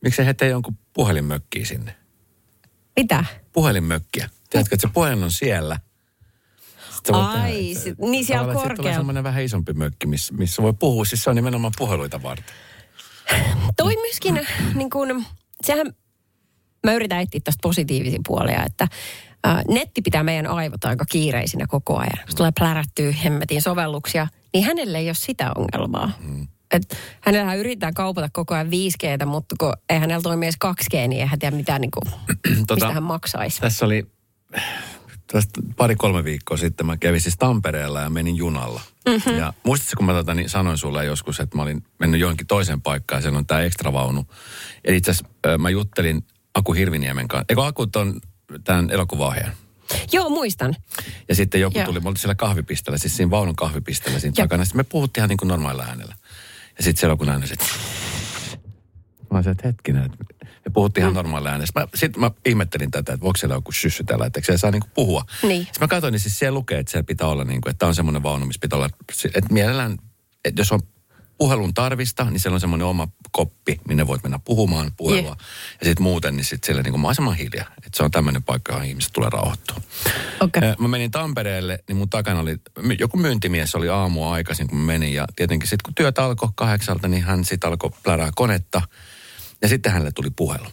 Miksi 0.00 0.26
he 0.26 0.34
tee 0.34 0.48
jonkun 0.48 0.78
puhelinmökkiä 0.92 1.64
sinne? 1.64 1.96
Mitä? 2.96 3.24
Puhelinmökkiä. 3.52 4.30
Tiedätkö, 4.50 4.74
että 4.74 4.88
se 4.88 4.92
puhelin 4.94 5.22
on 5.24 5.30
siellä. 5.32 5.80
Sitten 6.94 7.14
Ai, 7.14 7.52
tehdä- 7.52 7.80
sit- 7.80 7.98
niin 7.98 8.24
siellä 8.24 8.40
tavallaan, 8.42 8.52
että 8.52 8.52
sit 8.52 8.52
tulee 8.52 8.76
korkealla. 8.76 8.98
semmoinen 8.98 9.24
vähän 9.24 9.42
isompi 9.44 9.72
mökki, 9.72 10.06
missä, 10.06 10.34
missä 10.34 10.62
voi 10.62 10.72
puhua. 10.72 11.04
Siis 11.04 11.24
se 11.24 11.30
on 11.30 11.36
nimenomaan 11.36 11.72
puheluita 11.78 12.22
varten. 12.22 12.54
Toi 13.76 13.96
myöskin, 13.96 14.46
niin 14.74 14.90
kun, 14.90 15.24
sehän, 15.66 15.86
mä 16.84 16.94
yritän 16.94 17.20
etsiä 17.20 17.40
tästä 17.44 17.60
positiivisia 17.62 18.20
puolia, 18.26 18.64
että 18.64 18.88
ää, 19.44 19.62
netti 19.68 20.02
pitää 20.02 20.22
meidän 20.22 20.46
aivot 20.46 20.84
aika 20.84 21.04
kiireisinä 21.04 21.66
koko 21.66 21.96
ajan. 21.96 22.26
Jos 22.26 22.34
tulee 22.34 22.52
plärättyä 22.58 23.12
hemmetin 23.12 23.62
sovelluksia, 23.62 24.26
niin 24.52 24.64
hänelle 24.64 24.98
ei 24.98 25.08
ole 25.08 25.14
sitä 25.14 25.52
ongelmaa. 25.56 26.10
Mm. 26.20 26.46
Et 26.70 26.96
hänellähän 27.20 27.58
yritetään 27.58 27.94
kaupata 27.94 28.28
koko 28.32 28.54
ajan 28.54 28.66
5Gtä, 28.66 29.26
mutta 29.26 29.54
kun 29.60 29.72
ei 29.88 29.98
hänellä 29.98 30.22
toimi 30.22 30.46
edes 30.46 30.56
2G, 30.64 31.08
niin 31.08 31.20
ei 31.20 31.26
hän 31.26 31.38
tiedä 31.38 31.56
mitään, 31.56 31.80
niin 31.80 31.90
kuin, 31.90 32.14
mistä 32.70 32.92
hän 32.92 33.02
maksaisi. 33.02 33.60
Tässä 33.60 33.86
oli 33.86 34.06
tästä 35.32 35.62
pari-kolme 35.76 36.24
viikkoa 36.24 36.56
sitten 36.56 36.86
mä 36.86 36.96
kävin 36.96 37.20
siis 37.20 37.36
Tampereella 37.38 38.00
ja 38.00 38.10
menin 38.10 38.36
junalla. 38.36 38.80
Mm-hmm. 39.08 39.38
Ja 39.38 39.52
muistatko, 39.64 39.96
kun 39.96 40.06
mä 40.06 40.12
tota, 40.12 40.34
niin 40.34 40.48
sanoin 40.48 40.78
sulle 40.78 41.04
joskus, 41.04 41.40
että 41.40 41.56
mä 41.56 41.62
olin 41.62 41.84
mennyt 41.98 42.20
johonkin 42.20 42.46
toiseen 42.46 42.82
paikkaan 42.82 43.18
ja 43.18 43.22
siellä 43.22 43.38
on 43.38 43.46
tämä 43.46 43.60
ekstravaunu. 43.60 44.26
Eli 44.84 44.96
itse 44.96 45.10
asiassa 45.10 45.58
mä 45.58 45.70
juttelin 45.70 46.26
Aku 46.54 46.72
Hirviniemen 46.72 47.28
kanssa. 47.28 47.44
Eikö 47.48 47.66
Aku 47.66 47.86
on 47.96 48.20
tämän 48.64 48.90
elokuvaohjaajan? 48.90 49.52
Joo, 50.12 50.28
muistan. 50.28 50.76
Ja 51.28 51.34
sitten 51.34 51.60
joku 51.60 51.78
Joo. 51.78 51.86
tuli, 51.86 52.00
me 52.00 52.08
oltiin 52.08 52.20
siellä 52.20 52.34
kahvipisteellä, 52.34 52.98
siis 52.98 53.16
siinä 53.16 53.30
vaunun 53.30 53.56
kahvipisteellä 53.56 54.18
siinä 54.18 54.34
Joo. 54.38 54.44
takana. 54.44 54.64
Sitten 54.64 54.78
me 54.78 54.84
puhuttiin 54.84 55.22
ihan 55.22 55.28
niin 55.28 55.36
kuin 55.36 55.48
normaalilla 55.48 55.84
äänellä. 55.84 56.14
Ja 56.78 56.84
sitten 56.84 57.00
siellä 57.00 57.16
kun 57.16 57.28
ääni, 57.28 57.46
että 57.52 57.64
mä 59.30 59.38
olisin, 59.38 59.52
että 59.52 59.68
hetkinen, 59.68 60.04
että 60.04 60.24
me 60.66 60.72
puhuttiin 60.72 61.02
Mm. 61.02 61.04
ihan 61.06 61.14
normaalilla 61.14 61.50
äänellä. 61.50 61.86
Sitten 61.94 62.20
mä 62.20 62.30
ihmettelin 62.46 62.90
tätä, 62.90 63.12
että 63.12 63.24
voiko 63.24 63.36
siellä 63.36 63.54
joku 63.54 63.72
syssytellä, 63.72 64.26
että 64.26 64.40
se 64.44 64.58
saa 64.58 64.70
niin 64.70 64.80
kuin 64.80 64.90
puhua. 64.94 65.24
Niin. 65.42 65.64
Sitten 65.64 65.80
mä 65.80 65.88
katsoin, 65.88 66.12
niin 66.12 66.20
siis 66.20 66.38
siellä 66.38 66.54
lukee, 66.58 66.78
että 66.78 66.90
siellä 66.92 67.04
pitää 67.06 67.28
olla 67.28 67.44
niin 67.44 67.60
kuin, 67.60 67.70
että 67.70 67.78
tämä 67.78 67.88
on 67.88 67.94
semmoinen 67.94 68.22
vaunu, 68.22 68.46
missä 68.46 68.60
pitää 68.60 68.76
olla, 68.76 68.88
että 69.34 69.54
mielellään, 69.54 69.98
että 70.44 70.60
jos 70.60 70.72
on 70.72 70.80
puhelun 71.38 71.74
tarvista, 71.74 72.24
niin 72.24 72.40
siellä 72.40 72.54
on 72.54 72.60
semmoinen 72.60 72.86
oma 72.86 73.08
koppi, 73.32 73.80
minne 73.88 74.06
voit 74.06 74.22
mennä 74.22 74.38
puhumaan 74.44 74.90
puhelua. 74.96 75.30
Jep. 75.30 75.38
Ja 75.80 75.84
sitten 75.86 76.02
muuten, 76.02 76.36
niin 76.36 76.44
sitten 76.44 76.66
siellä 76.66 76.82
niin 76.82 77.00
mahdollisimman 77.00 77.34
hiljaa. 77.36 77.66
Että 77.76 77.96
se 77.96 78.02
on 78.02 78.10
tämmöinen 78.10 78.42
paikka, 78.42 78.72
johon 78.72 78.86
ihmiset 78.86 79.12
tulee 79.12 79.30
rauhoittua. 79.30 79.76
Okei. 80.40 80.62
Ö, 80.62 80.74
Mä 80.78 80.88
menin 80.88 81.10
Tampereelle, 81.10 81.78
niin 81.88 81.96
mun 81.96 82.10
takana 82.10 82.40
oli, 82.40 82.56
joku 82.98 83.16
myyntimies 83.16 83.74
oli 83.74 83.88
aamua 83.88 84.32
aikaisin, 84.32 84.68
kun 84.68 84.78
menin. 84.78 85.14
Ja 85.14 85.24
tietenkin 85.36 85.68
sitten 85.68 85.82
kun 85.84 85.94
työt 85.94 86.18
alkoi 86.18 86.48
kahdeksalta, 86.54 87.08
niin 87.08 87.22
hän 87.24 87.44
sitten 87.44 87.70
alkoi 87.70 87.90
plärää 88.02 88.30
konetta. 88.34 88.82
Ja 89.66 89.70
sitten 89.70 89.92
hänelle 89.92 90.12
tuli 90.12 90.30
puhelu. 90.30 90.66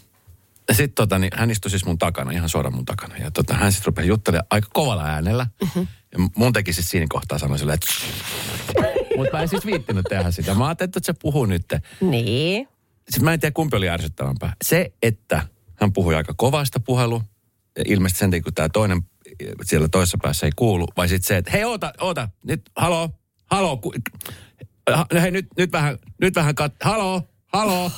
Ja 0.67 0.73
sitten 0.73 0.95
tota, 0.95 1.19
niin 1.19 1.31
hän 1.35 1.51
istui 1.51 1.71
siis 1.71 1.85
mun 1.85 1.97
takana, 1.97 2.31
ihan 2.31 2.49
suoraan 2.49 2.75
mun 2.75 2.85
takana. 2.85 3.17
Ja 3.17 3.31
tota, 3.31 3.53
hän 3.53 3.71
sitten 3.71 3.85
rupesi 3.85 4.07
juttelemaan 4.07 4.47
aika 4.49 4.67
kovalla 4.73 5.03
äänellä. 5.03 5.47
Mm-hmm. 5.61 5.87
Ja 6.11 6.19
mun 6.35 6.53
teki 6.53 6.73
siis 6.73 6.89
siinä 6.89 7.05
kohtaa 7.09 7.37
sanoa 7.37 7.57
silleen, 7.57 7.75
että... 7.75 7.87
Mutta 9.17 9.37
mä 9.37 9.41
en 9.41 9.47
siis 9.47 9.65
viittinyt 9.65 10.05
tehdä 10.09 10.31
sitä. 10.31 10.53
Mä 10.53 10.67
ajattelin, 10.67 10.89
että 10.89 10.99
se 11.03 11.13
puhuu 11.13 11.45
nyt. 11.45 11.65
Niin. 12.01 12.67
Sitten 13.09 13.23
mä 13.23 13.33
en 13.33 13.39
tiedä, 13.39 13.53
kumpi 13.53 13.77
oli 13.77 13.89
ärsyttävämpää. 13.89 14.53
Se, 14.63 14.93
että 15.01 15.47
hän 15.75 15.93
puhui 15.93 16.15
aika 16.15 16.33
kovasta 16.37 16.79
puhelu, 16.79 17.23
ja 17.77 17.83
ilmeisesti 17.87 18.19
sen 18.19 18.31
takia, 18.31 18.43
kun 18.43 18.53
tämä 18.53 18.69
toinen 18.69 19.01
siellä 19.63 19.87
toisessa 19.87 20.17
päässä 20.21 20.45
ei 20.45 20.51
kuulu, 20.55 20.87
vai 20.97 21.07
sitten 21.07 21.27
se, 21.27 21.37
että 21.37 21.51
hei, 21.51 21.63
oota, 21.63 21.93
oota, 22.01 22.29
nyt, 22.43 22.61
halo, 22.75 23.09
halo, 23.51 23.77
ku, 23.77 23.93
ha, 24.91 25.05
hei, 25.21 25.31
nyt, 25.31 25.47
nyt 25.57 25.71
vähän, 25.71 25.97
nyt 26.21 26.35
vähän 26.35 26.55
kat, 26.55 26.73
halo, 26.83 27.29
halo. 27.47 27.91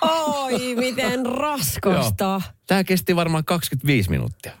Oi, 0.00 0.74
miten 0.86 1.26
raskasta. 1.26 2.40
Tämä 2.66 2.84
kesti 2.84 3.16
varmaan 3.16 3.44
25 3.44 4.10
minuuttia, 4.10 4.52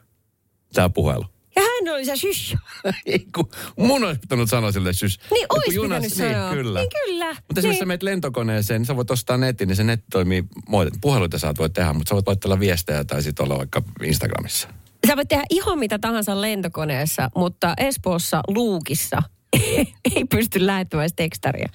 tämä 0.72 0.88
puhelu. 0.88 1.24
Ja 1.56 1.62
hän 1.62 1.94
oli 1.94 2.04
se 2.04 2.16
shush. 2.16 2.56
Ei, 3.06 3.26
kun 3.34 3.50
mun 3.76 4.04
olisi 4.04 4.20
pitänyt 4.20 4.48
sanoa 4.48 4.72
sille 4.72 4.92
sys. 4.92 5.20
Niin, 5.30 5.48
kun 5.48 5.58
ois 5.66 5.82
pitänyt 5.82 6.12
sanoa. 6.12 6.50
Niin, 6.54 6.56
kyllä. 6.64 6.80
Niin, 6.80 6.90
kyllä. 7.06 7.26
Mutta 7.26 7.40
esimerkiksi 7.56 7.68
Niin. 7.68 7.78
sä 7.78 7.86
menet 7.86 8.02
lentokoneeseen, 8.02 8.80
niin 8.80 8.86
sä 8.86 8.96
voit 8.96 9.10
ostaa 9.10 9.36
netin, 9.36 9.68
niin 9.68 9.76
se 9.76 9.84
netti 9.84 10.06
toimii, 10.10 10.44
moi- 10.68 10.90
puheluita 11.00 11.38
sä 11.38 11.54
voit 11.58 11.72
tehdä, 11.72 11.92
mutta 11.92 12.08
sä 12.08 12.14
voit 12.14 12.26
laittaa 12.26 12.60
viestejä 12.60 13.04
tai 13.04 13.22
sitten 13.22 13.44
olla 13.44 13.58
vaikka 13.58 13.82
Instagramissa. 14.04 14.68
Sä 15.06 15.16
voit 15.16 15.28
tehdä 15.28 15.44
ihan 15.50 15.78
mitä 15.78 15.98
tahansa 15.98 16.40
lentokoneessa, 16.40 17.30
mutta 17.36 17.74
Espoossa 17.76 18.40
Luukissa 18.48 19.22
ei 20.16 20.24
pysty 20.30 20.66
lähettämään 20.66 21.10
tekstaria. 21.16 21.68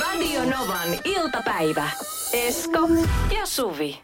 Radio 0.00 0.44
Novan 0.44 0.88
iltapäivä. 1.04 1.90
Esko 2.36 2.88
ja 3.32 3.46
Suvi. 3.46 3.96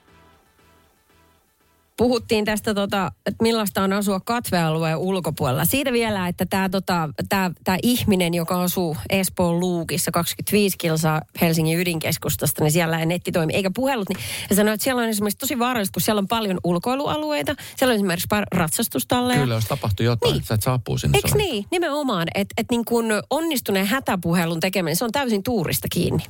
Puhuttiin 1.97 2.45
tästä, 2.45 2.75
tota, 2.75 3.13
että 3.27 3.43
millaista 3.43 3.83
on 3.83 3.93
asua 3.93 4.21
katvealueen 4.21 4.97
ulkopuolella. 4.97 5.65
Siitä 5.65 5.93
vielä, 5.93 6.29
että 6.29 6.47
tämä 6.47 6.69
tota, 6.69 7.09
tää, 7.29 7.51
tää 7.65 7.77
ihminen, 7.83 8.35
joka 8.35 8.63
asuu 8.63 8.97
Espoon 9.11 9.61
Luukissa 9.61 10.11
25 10.11 10.79
kilsaa 10.79 11.23
Helsingin 11.41 11.79
ydinkeskustasta, 11.79 12.65
niin 12.65 12.73
siellä 12.73 12.99
ei 13.01 13.07
netti 13.07 13.33
toimi, 13.33 13.53
eikä 13.55 13.71
puhelut. 13.75 14.09
Niin 14.09 14.19
ja 14.51 14.57
sanoi, 14.57 14.75
että 14.75 14.85
siellä 14.85 15.03
on 15.03 15.09
esimerkiksi 15.09 15.39
tosi 15.39 15.59
vaarallista, 15.59 15.93
kun 15.95 16.03
siellä 16.03 16.19
on 16.19 16.29
paljon 16.29 16.59
ulkoilualueita. 16.65 17.55
Siellä 17.77 17.93
on 17.93 17.97
esimerkiksi 17.97 18.29
par- 18.35 18.59
ratsastustalleja. 18.59 19.41
Kyllä, 19.41 19.55
jos 19.55 19.65
tapahtuu 19.65 20.07
jotain, 20.07 20.33
Niin. 20.33 20.45
sä 20.45 20.55
et 20.55 20.63
saa 20.63 20.75
apua 20.75 20.99
sinne. 20.99 21.19
Eikö 21.25 21.37
niin? 21.39 21.65
Nimenomaan, 21.71 22.29
että 22.35 22.55
et 22.59 22.67
niin 22.71 22.85
kun 22.85 23.07
onnistuneen 23.31 23.87
hätäpuhelun 23.87 24.61
tekeminen, 24.61 24.97
se 24.97 25.05
on 25.05 25.13
täysin 25.13 25.43
tuurista 25.43 25.89
kiinni. 25.93 26.23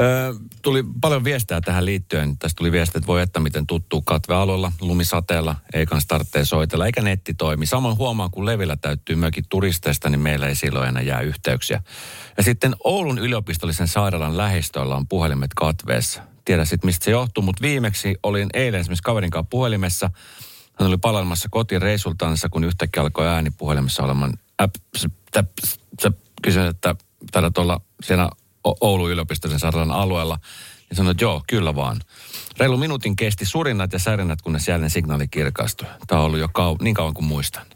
Ö, 0.00 0.34
tuli 0.62 0.84
paljon 1.00 1.24
viestejä 1.24 1.60
tähän 1.60 1.84
liittyen. 1.84 2.38
Tästä 2.38 2.58
tuli 2.58 2.72
viestiä, 2.72 2.98
että 2.98 3.06
voi 3.06 3.22
että 3.22 3.40
miten 3.40 3.66
tuttuu 3.66 4.02
katvealueella, 4.02 4.72
lumisateella, 4.92 5.56
ei 5.72 5.86
tarvitse 6.08 6.44
soitella, 6.44 6.86
eikä 6.86 7.02
netti 7.02 7.34
toimi. 7.34 7.66
Samoin 7.66 7.96
huomaan, 7.96 8.30
kun 8.30 8.46
levillä 8.46 8.76
täyttyy 8.76 9.16
mökin 9.16 9.44
turisteista, 9.48 10.08
niin 10.10 10.20
meillä 10.20 10.46
ei 10.48 10.54
silloin 10.54 10.88
enää 10.88 11.02
jää 11.02 11.20
yhteyksiä. 11.20 11.82
Ja 12.36 12.42
sitten 12.42 12.76
Oulun 12.84 13.18
yliopistollisen 13.18 13.88
sairaalan 13.88 14.36
lähistöllä 14.36 14.96
on 14.96 15.08
puhelimet 15.08 15.50
katveessa. 15.56 16.22
Tiedä 16.44 16.64
sitten, 16.64 16.88
mistä 16.88 17.04
se 17.04 17.10
johtuu, 17.10 17.42
mutta 17.42 17.62
viimeksi 17.62 18.14
olin 18.22 18.48
eilen 18.54 18.80
esimerkiksi 18.80 19.02
kaverin 19.02 19.30
kanssa 19.30 19.48
puhelimessa. 19.50 20.10
Hän 20.78 20.88
oli 20.88 20.98
palaamassa 20.98 21.48
kotiin 21.50 21.82
reisultansa, 21.82 22.48
kun 22.48 22.64
yhtäkkiä 22.64 23.02
alkoi 23.02 23.26
ääni 23.26 23.50
puhelimessa 23.50 24.02
olemaan 24.02 24.38
kysyin, 26.42 26.66
että 26.66 26.94
taidat 27.32 27.58
olla 27.58 27.80
siellä 28.02 28.30
Oulun 28.64 29.10
yliopistollisen 29.10 29.60
sairaalan 29.60 29.96
alueella. 29.96 30.38
Ja 30.90 30.96
sanoin, 30.96 31.14
että 31.14 31.24
joo, 31.24 31.42
kyllä 31.48 31.74
vaan. 31.74 32.00
Reilu 32.62 32.76
minuutin 32.76 33.16
kesti 33.16 33.46
surinnat 33.46 33.92
ja 33.92 33.98
särinät, 33.98 34.42
kunnes 34.42 34.68
jälleen 34.68 34.90
signaali 34.90 35.28
kirkastui. 35.28 35.88
Tämä 36.06 36.20
on 36.20 36.26
ollut 36.26 36.40
jo 36.40 36.46
kau- 36.46 36.82
niin 36.82 36.94
kauan 36.94 37.14
kuin 37.14 37.24
muistan. 37.24 37.66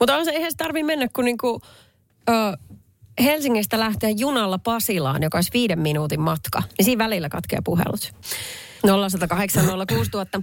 Mutta 0.00 0.16
on 0.16 0.24
se, 0.24 0.30
eihän 0.30 0.50
se 0.50 0.56
tarvitse 0.56 0.86
mennä 0.86 1.08
kuin 1.12 1.24
niinku, 1.24 1.60
ö, 2.28 2.32
Helsingistä 3.22 3.78
lähteä 3.78 4.10
junalla 4.10 4.58
Pasilaan, 4.58 5.22
joka 5.22 5.38
olisi 5.38 5.50
viiden 5.52 5.78
minuutin 5.78 6.20
matka. 6.20 6.62
Niin 6.78 6.84
siinä 6.84 7.04
välillä 7.04 7.28
katkeaa 7.28 7.62
puhelut. 7.64 8.12
0108 8.86 9.64
06000. 9.88 10.42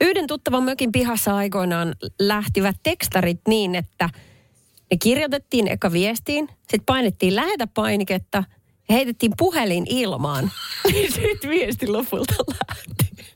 Yhden 0.00 0.26
tuttavan 0.26 0.62
mökin 0.62 0.92
pihassa 0.92 1.36
aikoinaan 1.36 1.94
lähtivät 2.18 2.76
tekstarit 2.82 3.40
niin, 3.48 3.74
että 3.74 4.10
ne 4.90 4.96
kirjoitettiin 5.02 5.68
eka 5.68 5.92
viestiin, 5.92 6.48
sitten 6.48 6.82
painettiin 6.86 7.36
lähetä 7.36 7.66
painiketta 7.66 8.44
heitettiin 8.92 9.32
puhelin 9.38 9.86
ilmaan. 9.88 10.50
Niin 10.92 11.12
sitten 11.12 11.50
viesti 11.50 11.86
lopulta 11.86 12.34
lähti. 12.48 13.26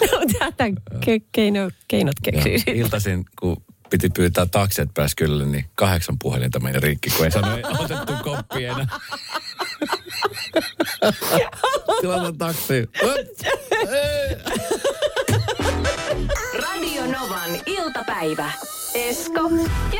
No, 0.00 0.20
tätä 0.38 0.64
ke- 0.94 1.26
keino, 1.32 1.70
keinot 1.88 2.14
keksii 2.22 2.62
iltaisin, 2.66 3.24
kun 3.40 3.56
piti 3.90 4.08
pyytää 4.10 4.46
taksi, 4.46 4.82
että 4.82 4.92
pääsi 4.94 5.16
kyllä, 5.16 5.44
niin 5.46 5.64
kahdeksan 5.74 6.16
puhelinta 6.18 6.60
meni 6.60 6.80
rikki, 6.80 7.10
kun 7.10 7.24
ei 7.24 7.30
sano, 7.30 7.56
ei 7.56 7.62
otettu 7.78 8.12
koppi 8.22 8.64
enää. 8.64 8.86
Tilata 12.00 12.32
taksi. 12.38 12.88
Radio 16.62 17.06
Novan 17.06 17.50
iltapäivä. 17.66 18.52
Esko 18.94 19.50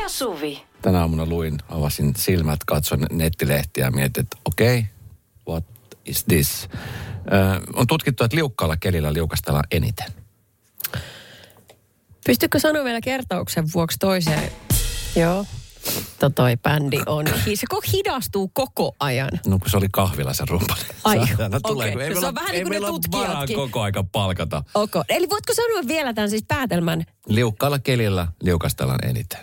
ja 0.01 0.09
Suvi. 0.09 0.63
Tänä 0.81 0.99
aamuna 0.99 1.25
luin, 1.25 1.57
avasin 1.69 2.13
silmät, 2.17 2.59
katsoin 2.65 3.05
nettilehtiä 3.11 3.85
ja 3.85 3.91
mietin, 3.91 4.23
että 4.23 4.37
okei, 4.45 4.79
okay, 4.79 4.89
what 5.47 5.63
is 6.05 6.23
this? 6.23 6.69
Ö, 6.71 7.61
on 7.73 7.87
tutkittu, 7.87 8.23
että 8.23 8.37
liukkaalla 8.37 8.77
kelillä 8.77 9.13
liukastellaan 9.13 9.67
eniten. 9.71 10.07
Pystytkö 12.25 12.59
sanoa 12.59 12.83
vielä 12.83 13.01
kertauksen 13.01 13.65
vuoksi 13.73 13.97
toiseen? 13.99 14.51
Joo. 15.15 15.45
To 16.19 16.29
toi 16.29 16.57
bändi 16.57 16.99
on. 17.05 17.25
Se 17.27 17.65
hidastuu 17.93 18.47
koko 18.47 18.95
ajan. 18.99 19.29
No 19.45 19.59
kun 19.59 19.69
se 19.69 19.77
oli 19.77 19.87
kahvilla 19.91 20.33
se 20.33 20.43
rumpali. 20.49 20.79
Ai, 21.03 21.17
no, 21.17 21.23
okei. 21.63 21.89
ei 21.89 21.95
No 21.95 21.95
se 21.95 21.95
meillä, 21.95 22.27
on 22.27 22.35
vähän 22.35 22.51
niin 22.51 22.63
kuin 22.63 22.63
ne 22.63 22.69
meillä 22.69 22.87
tutkijatkin. 22.87 23.55
koko 23.55 23.81
aika 23.81 24.03
palkata. 24.03 24.63
Okay. 24.73 25.03
Eli 25.09 25.29
voitko 25.29 25.53
sanoa 25.53 25.81
vielä 25.87 26.13
tämän 26.13 26.29
siis 26.29 26.43
päätelmän? 26.47 27.05
Liukkaalla 27.27 27.79
kelillä 27.79 28.27
liukastellaan 28.43 29.09
eniten. 29.09 29.39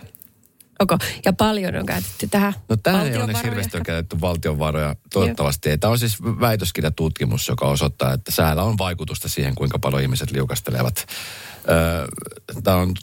Okay. 0.83 0.99
Ja 1.25 1.33
paljon 1.33 1.77
on 1.77 1.87
käytetty 1.87 2.29
tähän 2.29 2.55
No 2.69 2.77
tähän 2.77 3.07
ei 3.07 3.17
onneksi 3.17 3.45
hirveästi 3.45 3.77
ole 3.77 3.85
käytetty 3.85 4.21
valtion 4.21 4.59
varoja. 4.59 4.97
Toivottavasti 5.13 5.71
ei. 5.71 5.79
Tämä 5.79 5.91
on 5.91 5.99
siis 5.99 6.23
väitöskirjatutkimus, 6.23 7.49
joka 7.49 7.67
osoittaa, 7.67 8.13
että 8.13 8.33
säällä 8.33 8.63
on 8.63 8.79
vaikutusta 8.79 9.29
siihen, 9.29 9.55
kuinka 9.55 9.79
paljon 9.79 10.03
ihmiset 10.03 10.31
liukastelevat. 10.31 11.07
Tämä 12.65 12.77
on 12.77 12.95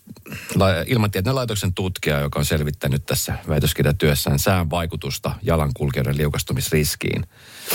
ilmatieteen 0.85 1.35
laitoksen 1.35 1.73
tutkija, 1.73 2.19
joka 2.19 2.39
on 2.39 2.45
selvittänyt 2.45 3.05
tässä 3.05 3.35
väitöskirjatyössään 3.47 4.39
sään 4.39 4.69
vaikutusta 4.69 5.35
jalankulkijoiden 5.41 6.17
liukastumisriskiin. 6.17 7.25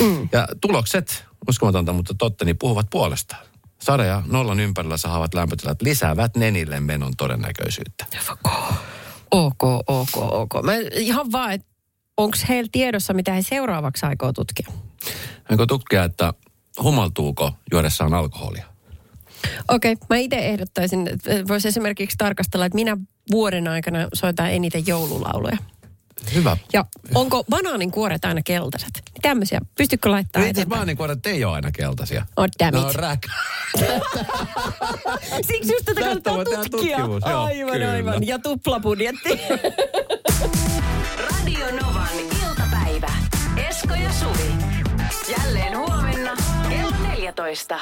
Mm. 0.01 0.29
Ja 0.33 0.49
tulokset, 0.61 1.25
uskomatonta, 1.49 1.93
mutta 1.93 2.15
totta, 2.19 2.45
niin 2.45 2.59
puhuvat 2.59 2.87
puolestaan. 2.91 3.47
Sade 3.83 4.07
ja 4.07 4.23
nollan 4.27 4.61
ympärillä 4.61 4.97
sahavat 4.97 5.35
lämpötilat 5.35 5.83
lisäävät 5.83 6.37
nenille 6.37 6.81
menon 6.81 7.13
todennäköisyyttä. 7.17 8.07
Ok, 9.31 9.63
ok, 9.87 10.17
ok. 10.17 10.53
Mä 10.63 10.73
ihan 10.93 11.33
vaan, 11.33 11.53
että 11.53 11.67
onko 12.17 12.37
heillä 12.49 12.69
tiedossa, 12.73 13.15
mitä 13.15 13.33
he 13.33 13.43
seuraavaksi 13.43 14.07
aikoo 14.07 14.33
tutkia? 14.33 14.69
Onko 15.51 15.67
tutkia, 15.67 16.05
että 16.05 16.35
humaltuuko 16.83 17.53
juodessaan 17.73 18.15
alkoholia? 18.15 18.74
Okei, 19.69 19.93
okay, 19.93 20.07
mä 20.11 20.17
itse 20.17 20.37
ehdottaisin, 20.37 21.09
että 21.09 21.31
voisi 21.49 21.69
esimerkiksi 21.69 22.17
tarkastella, 22.19 22.67
että 22.67 22.77
minä 22.77 22.97
vuoden 23.31 23.69
aikana 23.69 24.09
soitan 24.15 24.51
eniten 24.51 24.87
joululauluja. 24.87 25.57
Hyvä. 26.35 26.57
Ja 26.73 26.85
onko 27.15 27.45
banaanin 27.51 27.91
kuoret 27.91 28.25
aina 28.25 28.41
keltaiset? 28.45 28.91
Tämmöisiä. 29.23 29.61
Pystykö 29.77 30.11
laittaa 30.11 30.43
Itse 30.43 30.51
eteenpäin? 30.51 30.79
baanikuoret 30.79 31.27
ei 31.27 31.45
ole 31.45 31.55
aina 31.55 31.71
keltaisia. 31.73 32.27
Oh, 32.37 32.47
damn 32.59 32.75
No 32.83 32.91
it. 32.91 32.97
räk. 32.97 33.21
Siksi 35.49 35.73
just 35.73 35.85
tätä 35.85 36.01
kannattaa 36.01 36.35
tutkia. 36.37 36.71
tutkimus, 36.71 37.23
joo, 37.31 37.43
aivan, 37.45 37.73
kyllä. 37.73 37.91
aivan. 37.91 38.27
Ja 38.27 38.39
tuplabudjetti. 38.39 39.29
Radio 41.31 41.67
Novan 41.81 42.09
iltapäivä. 42.43 43.11
Esko 43.69 43.95
ja 43.95 44.13
Suvi. 44.13 44.53
Jälleen 45.39 45.79
huomenna 45.79 46.37
kello 46.69 46.97
14. 47.09 47.79